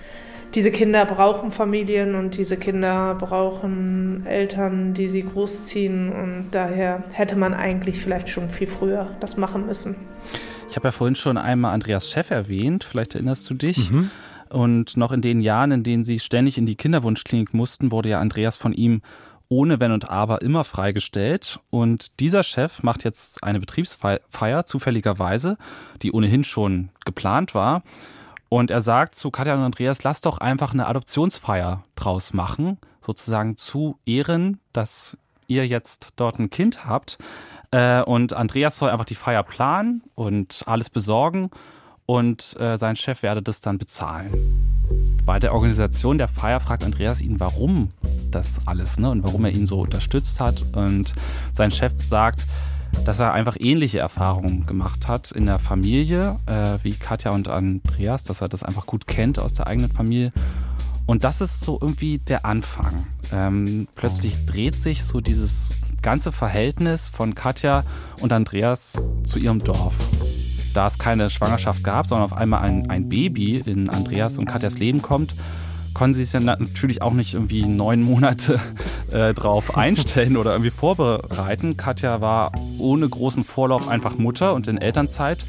diese 0.54 0.70
Kinder 0.70 1.04
brauchen 1.04 1.50
Familien 1.50 2.14
und 2.14 2.36
diese 2.36 2.56
Kinder 2.56 3.16
brauchen 3.18 4.24
Eltern, 4.24 4.94
die 4.94 5.08
sie 5.08 5.24
großziehen. 5.24 6.12
Und 6.12 6.50
daher 6.52 7.02
hätte 7.12 7.34
man 7.34 7.54
eigentlich 7.54 8.00
vielleicht 8.00 8.28
schon 8.28 8.48
viel 8.48 8.68
früher 8.68 9.10
das 9.18 9.36
machen 9.36 9.66
müssen. 9.66 9.96
Ich 10.74 10.76
habe 10.76 10.88
ja 10.88 10.92
vorhin 10.92 11.14
schon 11.14 11.38
einmal 11.38 11.72
Andreas 11.72 12.10
Chef 12.10 12.32
erwähnt, 12.32 12.82
vielleicht 12.82 13.14
erinnerst 13.14 13.48
du 13.48 13.54
dich. 13.54 13.92
Mhm. 13.92 14.10
Und 14.50 14.96
noch 14.96 15.12
in 15.12 15.20
den 15.20 15.40
Jahren, 15.40 15.70
in 15.70 15.84
denen 15.84 16.02
sie 16.02 16.18
ständig 16.18 16.58
in 16.58 16.66
die 16.66 16.74
Kinderwunschklinik 16.74 17.54
mussten, 17.54 17.92
wurde 17.92 18.08
ja 18.08 18.18
Andreas 18.18 18.56
von 18.56 18.72
ihm 18.72 19.00
ohne 19.48 19.78
Wenn 19.78 19.92
und 19.92 20.10
Aber 20.10 20.42
immer 20.42 20.64
freigestellt. 20.64 21.60
Und 21.70 22.18
dieser 22.18 22.42
Chef 22.42 22.82
macht 22.82 23.04
jetzt 23.04 23.44
eine 23.44 23.60
Betriebsfeier 23.60 24.66
zufälligerweise, 24.66 25.58
die 26.02 26.10
ohnehin 26.10 26.42
schon 26.42 26.88
geplant 27.04 27.54
war. 27.54 27.84
Und 28.48 28.72
er 28.72 28.80
sagt 28.80 29.14
zu 29.14 29.30
Katja 29.30 29.54
und 29.54 29.60
Andreas, 29.60 30.02
lass 30.02 30.22
doch 30.22 30.38
einfach 30.38 30.74
eine 30.74 30.88
Adoptionsfeier 30.88 31.84
draus 31.94 32.32
machen, 32.32 32.78
sozusagen 33.00 33.56
zu 33.56 34.00
Ehren, 34.06 34.58
dass 34.72 35.16
ihr 35.46 35.68
jetzt 35.68 36.14
dort 36.16 36.40
ein 36.40 36.50
Kind 36.50 36.84
habt. 36.84 37.18
Äh, 37.74 38.02
und 38.04 38.34
Andreas 38.34 38.78
soll 38.78 38.90
einfach 38.90 39.04
die 39.04 39.16
Feier 39.16 39.42
planen 39.42 40.02
und 40.14 40.62
alles 40.66 40.90
besorgen 40.90 41.50
und 42.06 42.56
äh, 42.60 42.76
sein 42.76 42.94
Chef 42.94 43.24
werde 43.24 43.42
das 43.42 43.60
dann 43.60 43.78
bezahlen. 43.78 44.30
Bei 45.26 45.40
der 45.40 45.52
Organisation 45.52 46.16
der 46.16 46.28
Feier 46.28 46.60
fragt 46.60 46.84
Andreas 46.84 47.20
ihn, 47.20 47.40
warum 47.40 47.88
das 48.30 48.60
alles 48.66 49.00
ne, 49.00 49.10
und 49.10 49.24
warum 49.24 49.44
er 49.44 49.50
ihn 49.50 49.66
so 49.66 49.80
unterstützt 49.80 50.38
hat. 50.38 50.64
Und 50.76 51.14
sein 51.52 51.72
Chef 51.72 51.94
sagt, 51.98 52.46
dass 53.04 53.18
er 53.18 53.32
einfach 53.32 53.56
ähnliche 53.58 53.98
Erfahrungen 53.98 54.66
gemacht 54.66 55.08
hat 55.08 55.32
in 55.32 55.46
der 55.46 55.58
Familie 55.58 56.36
äh, 56.46 56.78
wie 56.84 56.92
Katja 56.92 57.32
und 57.32 57.48
Andreas, 57.48 58.22
dass 58.22 58.40
er 58.40 58.48
das 58.48 58.62
einfach 58.62 58.86
gut 58.86 59.08
kennt 59.08 59.40
aus 59.40 59.52
der 59.52 59.66
eigenen 59.66 59.90
Familie. 59.90 60.32
Und 61.06 61.24
das 61.24 61.40
ist 61.40 61.60
so 61.60 61.78
irgendwie 61.80 62.18
der 62.18 62.46
Anfang. 62.46 63.08
Ähm, 63.32 63.88
plötzlich 63.96 64.46
dreht 64.46 64.76
sich 64.76 65.04
so 65.04 65.20
dieses 65.20 65.76
ganze 66.04 66.32
Verhältnis 66.32 67.08
von 67.08 67.34
Katja 67.34 67.82
und 68.20 68.30
Andreas 68.30 69.02
zu 69.24 69.38
ihrem 69.38 69.64
Dorf. 69.64 69.94
Da 70.74 70.86
es 70.86 70.98
keine 70.98 71.30
Schwangerschaft 71.30 71.82
gab, 71.82 72.06
sondern 72.06 72.26
auf 72.26 72.36
einmal 72.36 72.60
ein, 72.60 72.90
ein 72.90 73.08
Baby 73.08 73.62
in 73.64 73.88
Andreas 73.88 74.36
und 74.36 74.44
Katjas 74.44 74.78
Leben 74.78 75.00
kommt, 75.00 75.34
konnten 75.94 76.12
sie 76.12 76.24
sich 76.24 76.34
ja 76.34 76.40
natürlich 76.40 77.00
auch 77.00 77.14
nicht 77.14 77.32
irgendwie 77.32 77.64
neun 77.64 78.02
Monate 78.02 78.60
äh, 79.10 79.32
drauf 79.32 79.76
einstellen 79.78 80.36
oder 80.36 80.52
irgendwie 80.52 80.70
vorbereiten. 80.70 81.78
Katja 81.78 82.20
war 82.20 82.52
ohne 82.78 83.08
großen 83.08 83.42
Vorlauf 83.42 83.88
einfach 83.88 84.18
Mutter 84.18 84.52
und 84.52 84.68
in 84.68 84.76
Elternzeit. 84.76 85.46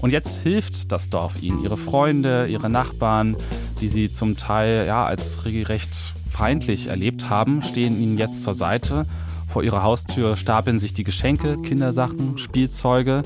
Und 0.00 0.12
jetzt 0.12 0.42
hilft 0.42 0.92
das 0.92 1.10
Dorf 1.10 1.42
ihnen. 1.42 1.64
Ihre 1.64 1.76
Freunde, 1.76 2.46
ihre 2.46 2.70
Nachbarn, 2.70 3.36
die 3.80 3.88
sie 3.88 4.12
zum 4.12 4.36
Teil 4.36 4.86
ja, 4.86 5.04
als 5.04 5.44
regelrecht 5.46 6.14
feindlich 6.30 6.86
erlebt 6.86 7.28
haben, 7.28 7.60
stehen 7.60 8.00
ihnen 8.00 8.18
jetzt 8.18 8.44
zur 8.44 8.54
Seite 8.54 9.06
vor 9.46 9.62
ihrer 9.62 9.82
Haustür 9.82 10.36
stapeln 10.36 10.78
sich 10.78 10.94
die 10.94 11.04
Geschenke, 11.04 11.56
Kindersachen, 11.62 12.38
Spielzeuge. 12.38 13.22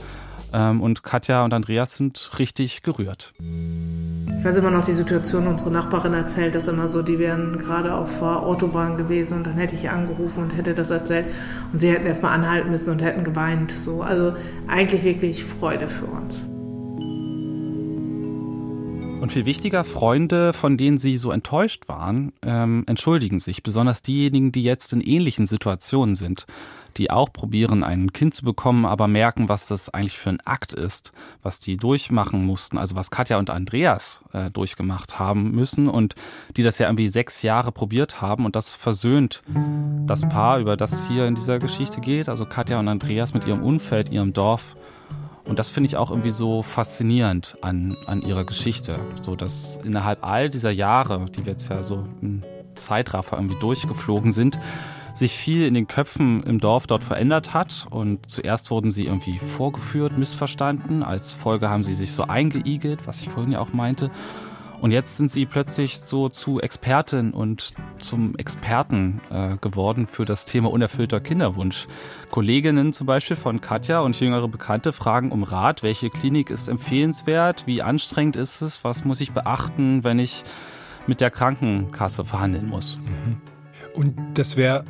Ähm, 0.52 0.80
und 0.80 1.02
Katja 1.02 1.44
und 1.44 1.54
Andreas 1.54 1.96
sind 1.96 2.30
richtig 2.38 2.82
gerührt. 2.82 3.32
Ich 3.38 4.44
weiß 4.44 4.56
immer 4.56 4.70
noch 4.70 4.84
die 4.84 4.94
Situation, 4.94 5.46
unsere 5.46 5.70
Nachbarin 5.70 6.14
erzählt 6.14 6.54
das 6.54 6.66
immer 6.66 6.88
so, 6.88 7.02
die 7.02 7.18
wären 7.18 7.58
gerade 7.58 7.94
auf 7.94 8.10
der 8.18 8.42
Autobahn 8.42 8.96
gewesen 8.96 9.38
und 9.38 9.46
dann 9.46 9.54
hätte 9.54 9.74
ich 9.74 9.84
ihr 9.84 9.92
angerufen 9.92 10.44
und 10.44 10.50
hätte 10.50 10.74
das 10.74 10.90
erzählt 10.90 11.26
und 11.72 11.78
sie 11.78 11.90
hätten 11.90 12.06
erstmal 12.06 12.32
anhalten 12.32 12.70
müssen 12.70 12.90
und 12.90 13.02
hätten 13.02 13.22
geweint. 13.22 13.72
So. 13.72 14.02
Also 14.02 14.34
eigentlich 14.66 15.04
wirklich 15.04 15.44
Freude 15.44 15.88
für 15.88 16.06
uns. 16.06 16.42
Und 19.20 19.32
viel 19.32 19.44
wichtiger, 19.44 19.84
Freunde, 19.84 20.54
von 20.54 20.78
denen 20.78 20.96
sie 20.96 21.18
so 21.18 21.30
enttäuscht 21.30 21.88
waren, 21.88 22.32
ähm, 22.42 22.84
entschuldigen 22.86 23.38
sich. 23.38 23.62
Besonders 23.62 24.00
diejenigen, 24.00 24.50
die 24.50 24.62
jetzt 24.62 24.94
in 24.94 25.02
ähnlichen 25.02 25.46
Situationen 25.46 26.14
sind, 26.14 26.46
die 26.96 27.10
auch 27.10 27.30
probieren, 27.30 27.84
ein 27.84 28.14
Kind 28.14 28.32
zu 28.32 28.46
bekommen, 28.46 28.86
aber 28.86 29.08
merken, 29.08 29.50
was 29.50 29.66
das 29.66 29.90
eigentlich 29.90 30.16
für 30.16 30.30
ein 30.30 30.40
Akt 30.46 30.72
ist, 30.72 31.12
was 31.42 31.60
die 31.60 31.76
durchmachen 31.76 32.46
mussten. 32.46 32.78
Also 32.78 32.96
was 32.96 33.10
Katja 33.10 33.38
und 33.38 33.50
Andreas 33.50 34.22
äh, 34.32 34.50
durchgemacht 34.50 35.18
haben 35.18 35.50
müssen 35.50 35.88
und 35.88 36.14
die 36.56 36.62
das 36.62 36.78
ja 36.78 36.86
irgendwie 36.86 37.08
sechs 37.08 37.42
Jahre 37.42 37.72
probiert 37.72 38.22
haben 38.22 38.46
und 38.46 38.56
das 38.56 38.74
versöhnt 38.74 39.42
das 40.06 40.26
Paar, 40.30 40.60
über 40.60 40.78
das 40.78 41.06
hier 41.08 41.26
in 41.26 41.34
dieser 41.34 41.58
Geschichte 41.58 42.00
geht. 42.00 42.30
Also 42.30 42.46
Katja 42.46 42.80
und 42.80 42.88
Andreas 42.88 43.34
mit 43.34 43.46
ihrem 43.46 43.62
Umfeld, 43.62 44.08
ihrem 44.08 44.32
Dorf 44.32 44.76
und 45.50 45.58
das 45.58 45.72
finde 45.72 45.88
ich 45.88 45.96
auch 45.96 46.12
irgendwie 46.12 46.30
so 46.30 46.62
faszinierend 46.62 47.56
an, 47.60 47.96
an 48.06 48.22
ihrer 48.22 48.44
Geschichte. 48.44 49.00
So, 49.20 49.34
dass 49.34 49.80
innerhalb 49.82 50.24
all 50.24 50.48
dieser 50.48 50.70
Jahre, 50.70 51.24
die 51.24 51.44
wir 51.44 51.50
jetzt 51.50 51.68
ja 51.68 51.82
so 51.82 52.06
im 52.22 52.44
Zeitraffer 52.76 53.36
irgendwie 53.36 53.58
durchgeflogen 53.58 54.30
sind, 54.30 54.60
sich 55.12 55.32
viel 55.32 55.66
in 55.66 55.74
den 55.74 55.88
Köpfen 55.88 56.44
im 56.44 56.60
Dorf 56.60 56.86
dort 56.86 57.02
verändert 57.02 57.52
hat. 57.52 57.88
Und 57.90 58.30
zuerst 58.30 58.70
wurden 58.70 58.92
sie 58.92 59.06
irgendwie 59.06 59.38
vorgeführt, 59.38 60.16
missverstanden. 60.16 61.02
Als 61.02 61.32
Folge 61.32 61.68
haben 61.68 61.82
sie 61.82 61.94
sich 61.94 62.12
so 62.12 62.22
eingeigelt, 62.22 63.08
was 63.08 63.20
ich 63.20 63.28
vorhin 63.28 63.50
ja 63.50 63.58
auch 63.58 63.72
meinte. 63.72 64.12
Und 64.80 64.92
jetzt 64.92 65.18
sind 65.18 65.30
sie 65.30 65.44
plötzlich 65.44 66.00
so 66.00 66.28
zu 66.30 66.60
Expertin 66.60 67.32
und 67.32 67.74
zum 67.98 68.34
Experten 68.36 69.20
äh, 69.30 69.56
geworden 69.60 70.06
für 70.06 70.24
das 70.24 70.46
Thema 70.46 70.70
unerfüllter 70.70 71.20
Kinderwunsch. 71.20 71.86
Kolleginnen 72.30 72.92
zum 72.94 73.06
Beispiel 73.06 73.36
von 73.36 73.60
Katja 73.60 74.00
und 74.00 74.18
jüngere 74.18 74.48
Bekannte 74.48 74.92
fragen 74.92 75.32
um 75.32 75.42
Rat, 75.42 75.82
welche 75.82 76.08
Klinik 76.08 76.48
ist 76.48 76.68
empfehlenswert, 76.68 77.66
wie 77.66 77.82
anstrengend 77.82 78.36
ist 78.36 78.62
es, 78.62 78.82
was 78.82 79.04
muss 79.04 79.20
ich 79.20 79.32
beachten, 79.32 80.02
wenn 80.02 80.18
ich 80.18 80.44
mit 81.06 81.20
der 81.20 81.30
Krankenkasse 81.30 82.24
verhandeln 82.24 82.68
muss. 82.68 82.98
Mhm. 82.98 83.40
Und 83.94 84.16
das 84.34 84.56
wäre 84.56 84.84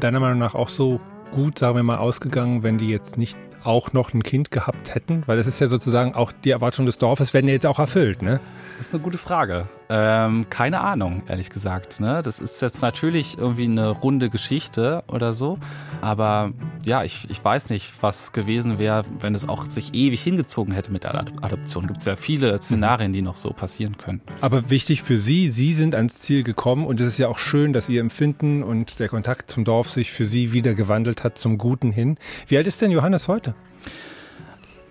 deiner 0.00 0.20
Meinung 0.20 0.38
nach 0.38 0.54
auch 0.54 0.68
so 0.68 1.00
gut, 1.30 1.58
sagen 1.58 1.76
wir 1.76 1.82
mal, 1.82 1.98
ausgegangen, 1.98 2.62
wenn 2.62 2.78
die 2.78 2.88
jetzt 2.88 3.18
nicht 3.18 3.36
auch 3.64 3.92
noch 3.92 4.12
ein 4.14 4.22
Kind 4.22 4.50
gehabt 4.50 4.94
hätten? 4.94 5.22
Weil 5.26 5.36
das 5.36 5.46
ist 5.46 5.60
ja 5.60 5.66
sozusagen 5.66 6.14
auch 6.14 6.32
die 6.32 6.50
Erwartung 6.50 6.86
des 6.86 6.98
Dorfes 6.98 7.34
werden 7.34 7.46
ja 7.46 7.54
jetzt 7.54 7.66
auch 7.66 7.78
erfüllt, 7.78 8.22
ne? 8.22 8.40
Das 8.78 8.88
ist 8.88 8.94
eine 8.94 9.02
gute 9.02 9.18
Frage. 9.18 9.66
Ähm, 9.90 10.46
keine 10.48 10.80
Ahnung, 10.80 11.22
ehrlich 11.28 11.50
gesagt. 11.50 12.00
Ne? 12.00 12.22
Das 12.22 12.40
ist 12.40 12.62
jetzt 12.62 12.80
natürlich 12.80 13.36
irgendwie 13.36 13.64
eine 13.64 13.88
runde 13.88 14.30
Geschichte 14.30 15.04
oder 15.08 15.34
so. 15.34 15.58
Aber 16.00 16.52
ja, 16.84 17.04
ich, 17.04 17.28
ich 17.28 17.44
weiß 17.44 17.70
nicht, 17.70 17.92
was 18.00 18.32
gewesen 18.32 18.78
wäre, 18.78 19.04
wenn 19.20 19.34
es 19.34 19.48
auch 19.48 19.64
sich 19.64 19.94
ewig 19.94 20.22
hingezogen 20.22 20.72
hätte 20.72 20.90
mit 20.90 21.04
der 21.04 21.14
Adoption. 21.14 21.86
Gibt 21.86 22.00
es 22.00 22.06
ja 22.06 22.16
viele 22.16 22.56
Szenarien, 22.58 23.12
die 23.12 23.22
noch 23.22 23.36
so 23.36 23.50
passieren 23.50 23.98
können. 23.98 24.22
Aber 24.40 24.70
wichtig 24.70 25.02
für 25.02 25.18
Sie, 25.18 25.50
Sie 25.50 25.74
sind 25.74 25.94
ans 25.94 26.20
Ziel 26.20 26.44
gekommen 26.44 26.86
und 26.86 27.00
es 27.00 27.06
ist 27.08 27.18
ja 27.18 27.28
auch 27.28 27.38
schön, 27.38 27.72
dass 27.72 27.88
Ihr 27.88 28.00
Empfinden 28.00 28.62
und 28.62 28.98
der 29.00 29.08
Kontakt 29.08 29.50
zum 29.50 29.64
Dorf 29.64 29.90
sich 29.90 30.12
für 30.12 30.24
Sie 30.24 30.52
wieder 30.52 30.74
gewandelt 30.74 31.24
hat 31.24 31.36
zum 31.38 31.58
Guten 31.58 31.92
hin. 31.92 32.16
Wie 32.46 32.56
alt 32.56 32.66
ist 32.66 32.80
denn 32.80 32.90
Johannes 32.90 33.28
heute? 33.28 33.54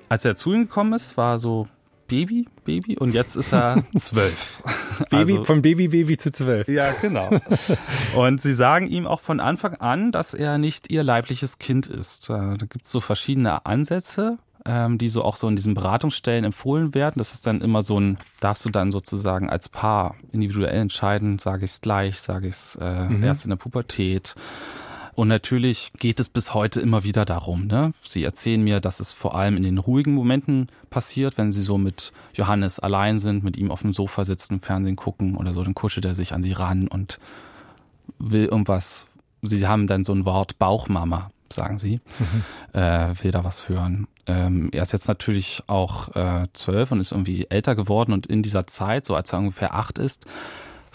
Als 0.10 0.26
er 0.26 0.36
zu 0.36 0.54
ihm 0.54 0.64
gekommen 0.64 0.94
ist, 0.94 1.18
war 1.18 1.40
so 1.40 1.68
Baby, 2.14 2.48
Baby 2.64 2.96
und 3.00 3.16
jetzt 3.16 3.36
ist 3.36 3.52
er 3.56 3.84
zwölf. 4.00 4.62
Baby, 5.10 5.34
also, 5.34 5.46
von 5.46 5.64
Baby, 5.64 5.88
Baby 5.88 6.16
zu 6.16 6.32
zwölf. 6.32 6.68
Ja, 6.68 6.92
genau. 7.02 7.28
Und 8.16 8.40
sie 8.40 8.54
sagen 8.54 8.86
ihm 8.86 9.08
auch 9.08 9.20
von 9.20 9.40
Anfang 9.40 9.74
an, 9.78 10.12
dass 10.12 10.36
er 10.36 10.60
nicht 10.60 10.92
ihr 10.92 11.04
leibliches 11.04 11.58
Kind 11.58 11.88
ist. 11.88 12.30
Äh, 12.30 12.34
da 12.34 12.66
gibt 12.70 12.86
es 12.86 12.92
so 12.92 13.00
verschiedene 13.00 13.66
Ansätze, 13.66 14.38
ähm, 14.64 15.00
die 15.00 15.10
so 15.10 15.24
auch 15.24 15.38
so 15.38 15.48
in 15.48 15.56
diesen 15.56 15.74
Beratungsstellen 15.74 16.46
empfohlen 16.46 16.94
werden. 16.94 17.16
Das 17.18 17.34
ist 17.34 17.48
dann 17.48 17.62
immer 17.62 17.82
so 17.82 18.00
ein, 18.00 18.20
darfst 18.42 18.64
du 18.64 18.70
dann 18.70 18.92
sozusagen 18.92 19.50
als 19.50 19.68
Paar 19.68 20.16
individuell 20.32 20.82
entscheiden, 20.82 21.40
sage 21.40 21.66
ich 21.66 21.72
es 21.72 21.82
gleich, 21.82 22.22
sage 22.22 22.48
ich 22.48 22.54
es 22.54 22.76
äh, 22.80 23.06
mhm. 23.10 23.24
erst 23.24 23.46
in 23.46 23.50
der 23.50 23.58
Pubertät. 23.58 24.36
Und 25.16 25.28
natürlich 25.28 25.92
geht 26.00 26.20
es 26.20 26.30
bis 26.30 26.54
heute 26.54 26.82
immer 26.82 27.04
wieder 27.04 27.26
darum. 27.26 27.68
Ne? 27.68 27.92
Sie 28.02 28.24
erzählen 28.24 28.64
mir, 28.64 28.80
dass 28.80 29.00
es 29.00 29.14
vor 29.14 29.36
allem 29.36 29.58
in 29.58 29.64
den 29.64 29.78
ruhigen 29.78 30.14
Momenten 30.14 30.68
passiert, 30.90 31.38
wenn 31.38 31.52
sie 31.52 31.62
so 31.62 31.78
mit 31.78 32.14
Johannes 32.34 32.80
allein 32.80 33.20
sind, 33.20 33.44
mit 33.44 33.58
ihm 33.58 33.72
auf 33.72 33.82
dem 33.82 33.94
Sofa 33.94 34.26
sitzen, 34.26 34.60
Fernsehen 34.60 34.96
gucken 34.96 35.36
oder 35.36 35.54
so, 35.54 35.64
dann 35.64 35.76
kuschelt 35.76 36.06
er 36.06 36.16
sich 36.16 36.34
an 36.34 36.44
sie 36.44 36.54
ran 36.54 36.88
und 36.88 37.20
will 38.18 38.46
irgendwas. 38.46 39.08
Sie 39.42 39.68
haben 39.68 39.88
dann 39.88 40.04
so 40.04 40.14
ein 40.14 40.26
Wort 40.26 40.58
Bauchmama, 40.58 41.30
sagen 41.52 41.78
sie, 41.78 42.00
mhm. 42.20 42.80
äh, 42.80 43.24
will 43.24 43.32
da 43.32 43.44
was 43.44 43.70
hören. 43.70 44.08
Ähm, 44.26 44.70
er 44.72 44.84
ist 44.84 44.94
jetzt 44.94 45.08
natürlich 45.08 45.64
auch 45.68 46.16
äh, 46.16 46.46
zwölf 46.54 46.92
und 46.92 47.00
ist 47.00 47.12
irgendwie 47.12 47.48
älter 47.50 47.76
geworden 47.76 48.14
und 48.14 48.26
in 48.26 48.42
dieser 48.42 48.68
Zeit, 48.68 49.06
so 49.06 49.16
als 49.16 49.34
er 49.34 49.40
ungefähr 49.40 49.76
acht 49.76 50.00
ist, 50.00 50.26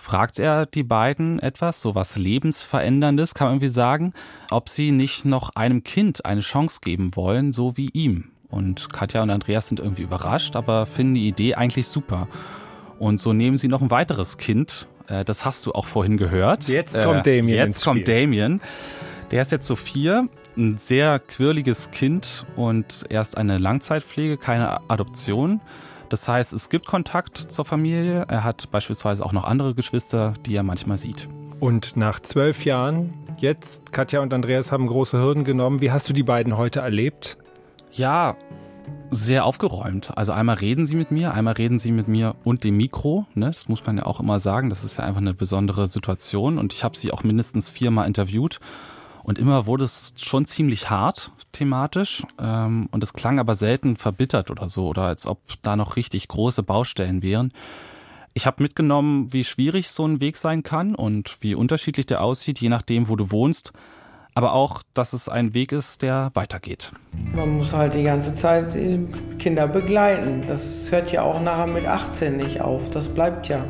fragt 0.09 0.39
er 0.39 0.65
die 0.65 0.85
beiden 0.85 1.39
etwas, 1.39 1.83
so 1.83 1.95
was 1.95 2.17
Lebensveränderndes, 2.17 3.35
kann 3.35 3.49
man 3.49 3.55
irgendwie 3.57 3.69
sagen, 3.69 4.15
ob 4.51 4.71
sie 4.71 4.91
nicht 4.91 5.27
noch 5.27 5.51
einem 5.55 5.85
Kind 5.85 6.25
eine 6.25 6.41
Chance 6.41 6.81
geben 6.83 7.15
wollen, 7.15 7.53
so 7.53 7.77
wie 7.77 7.91
ihm. 7.93 8.31
Und 8.49 8.91
Katja 8.91 9.23
und 9.23 9.29
Andreas 9.29 9.69
sind 9.69 9.81
irgendwie 9.81 10.03
überrascht, 10.03 10.57
aber 10.57 10.87
finden 10.87 11.13
die 11.13 11.29
Idee 11.29 11.57
eigentlich 11.57 11.89
super. 11.89 12.27
Und 12.99 13.21
so 13.21 13.35
nehmen 13.35 13.59
sie 13.59 13.69
noch 13.69 13.83
ein 13.83 13.91
weiteres 13.91 14.39
Kind. 14.39 14.89
Äh, 15.09 15.27
das 15.27 15.45
hast 15.45 15.67
du 15.67 15.73
auch 15.73 15.85
vorhin 15.85 16.17
gehört. 16.17 16.69
Jetzt 16.69 16.99
kommt 17.03 17.27
äh, 17.27 17.37
Damien. 17.37 17.57
Jetzt 17.57 17.85
kommt 17.85 18.09
Damien. 18.09 18.63
Der 19.31 19.43
ist 19.43 19.53
jetzt 19.53 19.67
so 19.67 19.77
vier, 19.77 20.27
ein 20.57 20.79
sehr 20.79 21.19
quirliges 21.19 21.91
Kind 21.91 22.47
und 22.57 23.05
erst 23.11 23.37
eine 23.37 23.59
Langzeitpflege, 23.59 24.39
keine 24.39 24.89
Adoption. 24.89 25.61
Das 26.09 26.27
heißt, 26.27 26.53
es 26.53 26.71
gibt 26.71 26.87
Kontakt 26.87 27.37
zur 27.37 27.65
Familie. 27.65 28.25
Er 28.29 28.45
hat 28.45 28.71
beispielsweise 28.71 29.25
auch 29.25 29.33
noch 29.33 29.45
andere 29.45 29.75
Geschwister, 29.75 30.33
die 30.47 30.55
er 30.55 30.63
manchmal 30.63 30.99
sieht. 30.99 31.29
Und 31.61 31.97
nach 31.97 32.21
zwölf 32.21 32.65
Jahren, 32.65 33.13
jetzt, 33.37 33.93
Katja 33.93 34.21
und 34.21 34.33
Andreas 34.33 34.73
haben 34.73 34.87
große 34.87 35.19
Hürden 35.19 35.45
genommen. 35.45 35.81
Wie 35.81 35.91
hast 35.91 36.09
du 36.09 36.13
die 36.13 36.23
beiden 36.23 36.57
heute 36.57 36.81
erlebt? 36.81 37.37
Ja, 37.93 38.37
sehr 39.11 39.45
aufgeräumt. 39.45 40.13
Also 40.17 40.33
einmal 40.33 40.57
reden 40.57 40.87
sie 40.87 40.97
mit 40.97 41.11
mir, 41.11 41.35
einmal 41.35 41.55
reden 41.55 41.79
sie 41.79 41.93
mit 41.93 42.09
mir 42.09 42.37
und 42.45 42.65
dem 42.65 42.77
Mikro. 42.77 43.27
Ne? 43.35 43.47
Das 43.47 43.69
muss 43.69 43.85
man 43.85 43.99
ja 43.99 44.07
auch 44.07 44.21
immer 44.21 44.41
sagen. 44.41 44.71
Das 44.71 44.85
ist 44.85 44.99
ja 44.99 45.05
einfach 45.05 45.21
eine 45.21 45.35
besondere 45.35 45.89
Situation. 45.89 46.59
Und 46.59 46.73
ich 46.73 46.85
habe 46.85 46.97
sie 46.97 47.13
auch 47.13 47.23
mindestens 47.23 47.71
viermal 47.71 48.07
interviewt. 48.07 48.61
Und 49.29 49.39
immer 49.39 49.67
wurde 49.67 49.85
es 49.85 50.15
schon 50.17 50.47
ziemlich 50.47 50.89
hart 50.89 51.33
thematisch. 51.53 52.23
Ähm, 52.41 52.89
und 52.93 53.03
es 53.03 53.13
klang 53.13 53.39
aber 53.39 53.57
selten 53.57 53.97
verbittert 53.97 54.51
oder 54.51 54.71
so, 54.71 54.87
oder 54.87 55.03
als 55.03 55.27
ob 55.27 55.39
da 55.61 55.77
noch 55.77 55.97
richtig 55.97 56.29
große 56.29 56.63
Baustellen 56.63 57.21
wären. 57.23 57.53
Ich 58.33 58.47
habe 58.47 58.63
mitgenommen, 58.63 59.31
wie 59.31 59.45
schwierig 59.45 59.91
so 59.91 60.07
ein 60.07 60.21
Weg 60.23 60.39
sein 60.39 60.63
kann 60.63 60.95
und 60.95 61.43
wie 61.43 61.55
unterschiedlich 61.55 62.07
der 62.07 62.23
aussieht, 62.23 62.59
je 62.59 62.71
nachdem, 62.71 63.11
wo 63.11 63.17
du 63.17 63.31
wohnst. 63.31 63.75
Aber 64.35 64.55
auch, 64.55 64.83
dass 64.95 65.13
es 65.13 65.29
ein 65.29 65.53
Weg 65.53 65.73
ist, 65.73 66.01
der 66.01 66.31
weitergeht. 66.33 66.93
Man 67.35 67.59
muss 67.59 67.75
halt 67.75 67.93
die 67.93 68.05
ganze 68.05 68.33
Zeit 68.33 68.75
Kinder 69.39 69.69
begleiten. 69.69 70.45
Das 70.47 70.91
hört 70.91 71.13
ja 71.13 71.21
auch 71.21 71.43
nachher 71.43 71.67
mit 71.67 71.85
18 71.85 72.39
nicht 72.39 72.63
auf. 72.63 72.89
Das 72.89 73.11
bleibt 73.11 73.49
ja. 73.49 73.63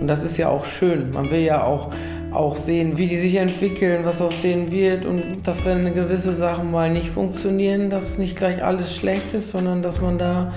Und 0.00 0.08
das 0.08 0.24
ist 0.24 0.36
ja 0.36 0.48
auch 0.48 0.64
schön. 0.64 1.12
Man 1.12 1.30
will 1.30 1.42
ja 1.42 1.62
auch 1.62 1.90
auch 2.34 2.56
sehen, 2.56 2.98
wie 2.98 3.06
die 3.06 3.18
sich 3.18 3.36
entwickeln, 3.36 4.04
was 4.04 4.20
aus 4.20 4.34
denen 4.42 4.70
wird 4.70 5.04
und 5.06 5.42
dass 5.44 5.64
wenn 5.64 5.94
gewisse 5.94 6.34
Sachen 6.34 6.70
mal 6.70 6.90
nicht 6.90 7.08
funktionieren, 7.08 7.90
dass 7.90 8.18
nicht 8.18 8.36
gleich 8.36 8.64
alles 8.64 8.94
schlecht 8.94 9.32
ist, 9.34 9.50
sondern 9.50 9.82
dass 9.82 10.00
man 10.00 10.18
da 10.18 10.52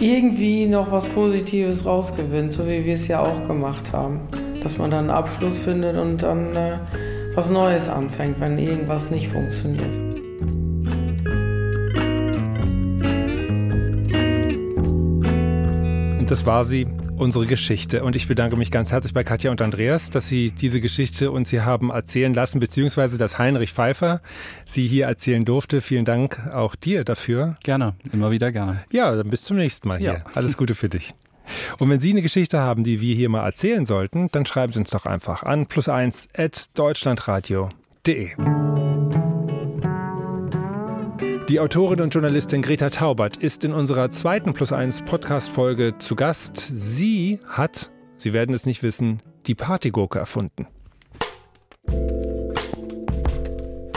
irgendwie 0.00 0.66
noch 0.66 0.90
was 0.90 1.04
Positives 1.06 1.84
rausgewinnt, 1.84 2.52
so 2.52 2.66
wie 2.66 2.84
wir 2.84 2.94
es 2.94 3.08
ja 3.08 3.20
auch 3.20 3.46
gemacht 3.46 3.92
haben. 3.92 4.20
Dass 4.62 4.78
man 4.78 4.90
dann 4.90 5.04
einen 5.04 5.10
Abschluss 5.10 5.60
findet 5.60 5.96
und 5.96 6.22
dann 6.22 6.54
äh, 6.54 6.78
was 7.34 7.50
Neues 7.50 7.88
anfängt, 7.88 8.40
wenn 8.40 8.58
irgendwas 8.58 9.10
nicht 9.10 9.28
funktioniert. 9.28 9.96
Und 16.18 16.30
das 16.30 16.44
war 16.44 16.64
sie, 16.64 16.86
unsere 17.16 17.46
Geschichte. 17.46 18.04
Und 18.04 18.16
ich 18.16 18.28
bedanke 18.28 18.56
mich 18.56 18.70
ganz 18.70 18.92
herzlich 18.92 19.14
bei 19.14 19.24
Katja 19.24 19.50
und 19.50 19.62
Andreas, 19.62 20.10
dass 20.10 20.28
Sie 20.28 20.50
diese 20.50 20.80
Geschichte 20.80 21.30
uns 21.30 21.50
hier 21.50 21.64
haben 21.64 21.90
erzählen 21.90 22.32
lassen, 22.32 22.60
beziehungsweise 22.60 23.18
dass 23.18 23.38
Heinrich 23.38 23.72
Pfeiffer 23.72 24.20
sie 24.64 24.86
hier 24.86 25.06
erzählen 25.06 25.44
durfte. 25.44 25.80
Vielen 25.80 26.04
Dank 26.04 26.46
auch 26.52 26.74
dir 26.74 27.04
dafür. 27.04 27.54
Gerne, 27.62 27.94
immer 28.12 28.30
wieder 28.30 28.52
gerne. 28.52 28.84
Ja, 28.90 29.14
dann 29.14 29.30
bis 29.30 29.44
zum 29.44 29.56
nächsten 29.56 29.88
Mal 29.88 29.98
hier. 29.98 30.12
Ja. 30.12 30.24
Alles 30.34 30.56
Gute 30.56 30.74
für 30.74 30.88
dich. 30.88 31.14
Und 31.78 31.90
wenn 31.90 32.00
Sie 32.00 32.10
eine 32.10 32.22
Geschichte 32.22 32.58
haben, 32.58 32.84
die 32.84 33.00
wir 33.00 33.14
hier 33.14 33.28
mal 33.28 33.44
erzählen 33.44 33.86
sollten, 33.86 34.28
dann 34.32 34.46
schreiben 34.46 34.72
Sie 34.72 34.80
uns 34.80 34.90
doch 34.90 35.06
einfach 35.06 35.42
an 35.42 35.66
plus 35.66 35.88
eins 35.88 36.28
at 36.36 36.76
deutschlandradio.de. 36.76 38.30
Die 41.48 41.60
Autorin 41.60 42.00
und 42.00 42.12
Journalistin 42.12 42.60
Greta 42.60 42.90
Taubert 42.90 43.36
ist 43.36 43.62
in 43.64 43.72
unserer 43.72 44.10
zweiten 44.10 44.52
Plus 44.52 44.72
1 44.72 45.02
Podcast-Folge 45.02 45.96
zu 45.96 46.16
Gast. 46.16 46.56
Sie 46.56 47.38
hat, 47.46 47.92
Sie 48.16 48.32
werden 48.32 48.52
es 48.52 48.66
nicht 48.66 48.82
wissen, 48.82 49.22
die 49.46 49.54
Partygurke 49.54 50.18
erfunden. 50.18 50.66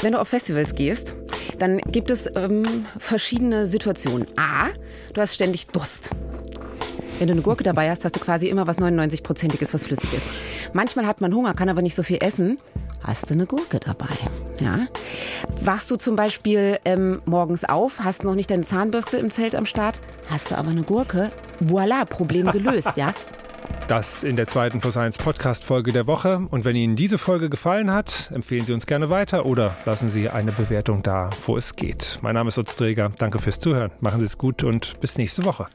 Wenn 0.04 0.12
du 0.12 0.20
auf 0.20 0.28
Festivals 0.28 0.76
gehst, 0.76 1.16
dann 1.58 1.80
gibt 1.80 2.12
es 2.12 2.30
ähm, 2.36 2.86
verschiedene 3.00 3.66
Situationen. 3.66 4.28
A, 4.38 4.68
du 5.16 5.22
hast 5.22 5.34
ständig 5.34 5.70
Durst. 5.70 6.12
Wenn 7.18 7.30
du 7.30 7.34
eine 7.34 7.42
Gurke 7.42 7.64
dabei 7.64 7.90
hast, 7.90 8.06
hast 8.06 8.16
du 8.16 8.20
quasi 8.20 8.48
immer 8.48 8.68
was 8.68 8.78
99-prozentiges, 8.78 9.74
was 9.74 9.86
flüssig 9.86 10.14
ist. 10.14 10.28
Manchmal 10.74 11.08
hat 11.08 11.20
man 11.20 11.34
Hunger, 11.34 11.56
kann 11.56 11.70
aber 11.70 11.82
nicht 11.82 11.96
so 11.96 12.04
viel 12.04 12.20
essen 12.22 12.60
hast 13.04 13.30
du 13.30 13.34
eine 13.34 13.48
Gurke 13.48 13.80
dabei. 13.80 14.18
Ja? 14.60 14.88
Wachst 15.62 15.90
du 15.92 15.96
zum 15.96 16.16
Beispiel 16.16 16.80
ähm, 16.86 17.22
morgens 17.26 17.64
auf, 17.64 18.00
hast 18.00 18.24
noch 18.24 18.36
nicht 18.36 18.52
deine 18.52 18.64
Zahnbürste 18.64 19.18
im 19.18 19.32
Zelt 19.32 19.56
am 19.56 19.66
Start, 19.66 20.00
hast 20.30 20.52
du 20.52 20.58
aber 20.58 20.70
eine 20.70 20.84
Gurke, 20.84 21.32
voilà, 21.64 22.06
Problem 22.06 22.52
gelöst, 22.52 22.96
ja? 22.96 23.14
Das 23.88 24.24
in 24.24 24.36
der 24.36 24.48
zweiten 24.48 24.82
Plus 24.82 24.98
1 24.98 25.18
Podcast-Folge 25.18 25.92
der 25.92 26.06
Woche. 26.06 26.48
Und 26.52 26.64
wenn 26.64 26.76
Ihnen 26.76 26.96
diese 26.96 27.18
Folge 27.18 27.50
gefallen 27.50 27.92
hat, 27.92 28.30
empfehlen 28.32 28.64
Sie 28.64 28.74
uns 28.74 28.86
gerne 28.86 29.10
weiter 29.10 29.48
oder 29.48 29.76
lassen 29.86 30.10
Sie 30.10 30.30
eine 30.30 30.52
Bewertung 30.52 31.02
da, 31.02 31.32
wo 31.48 31.58
es 31.58 31.76
geht. 31.76 32.20
Mein 32.22 32.36
Name 32.36 32.50
ist 32.50 32.60
Utz 32.60 32.76
Träger. 32.76 33.12
Danke 33.18 33.40
fürs 33.40 33.60
Zuhören. 33.60 33.92
Machen 34.00 34.20
Sie 34.20 34.28
es 34.28 34.38
gut 34.38 34.64
und 34.64 35.00
bis 35.00 35.18
nächste 35.18 35.44
Woche. 35.44 35.66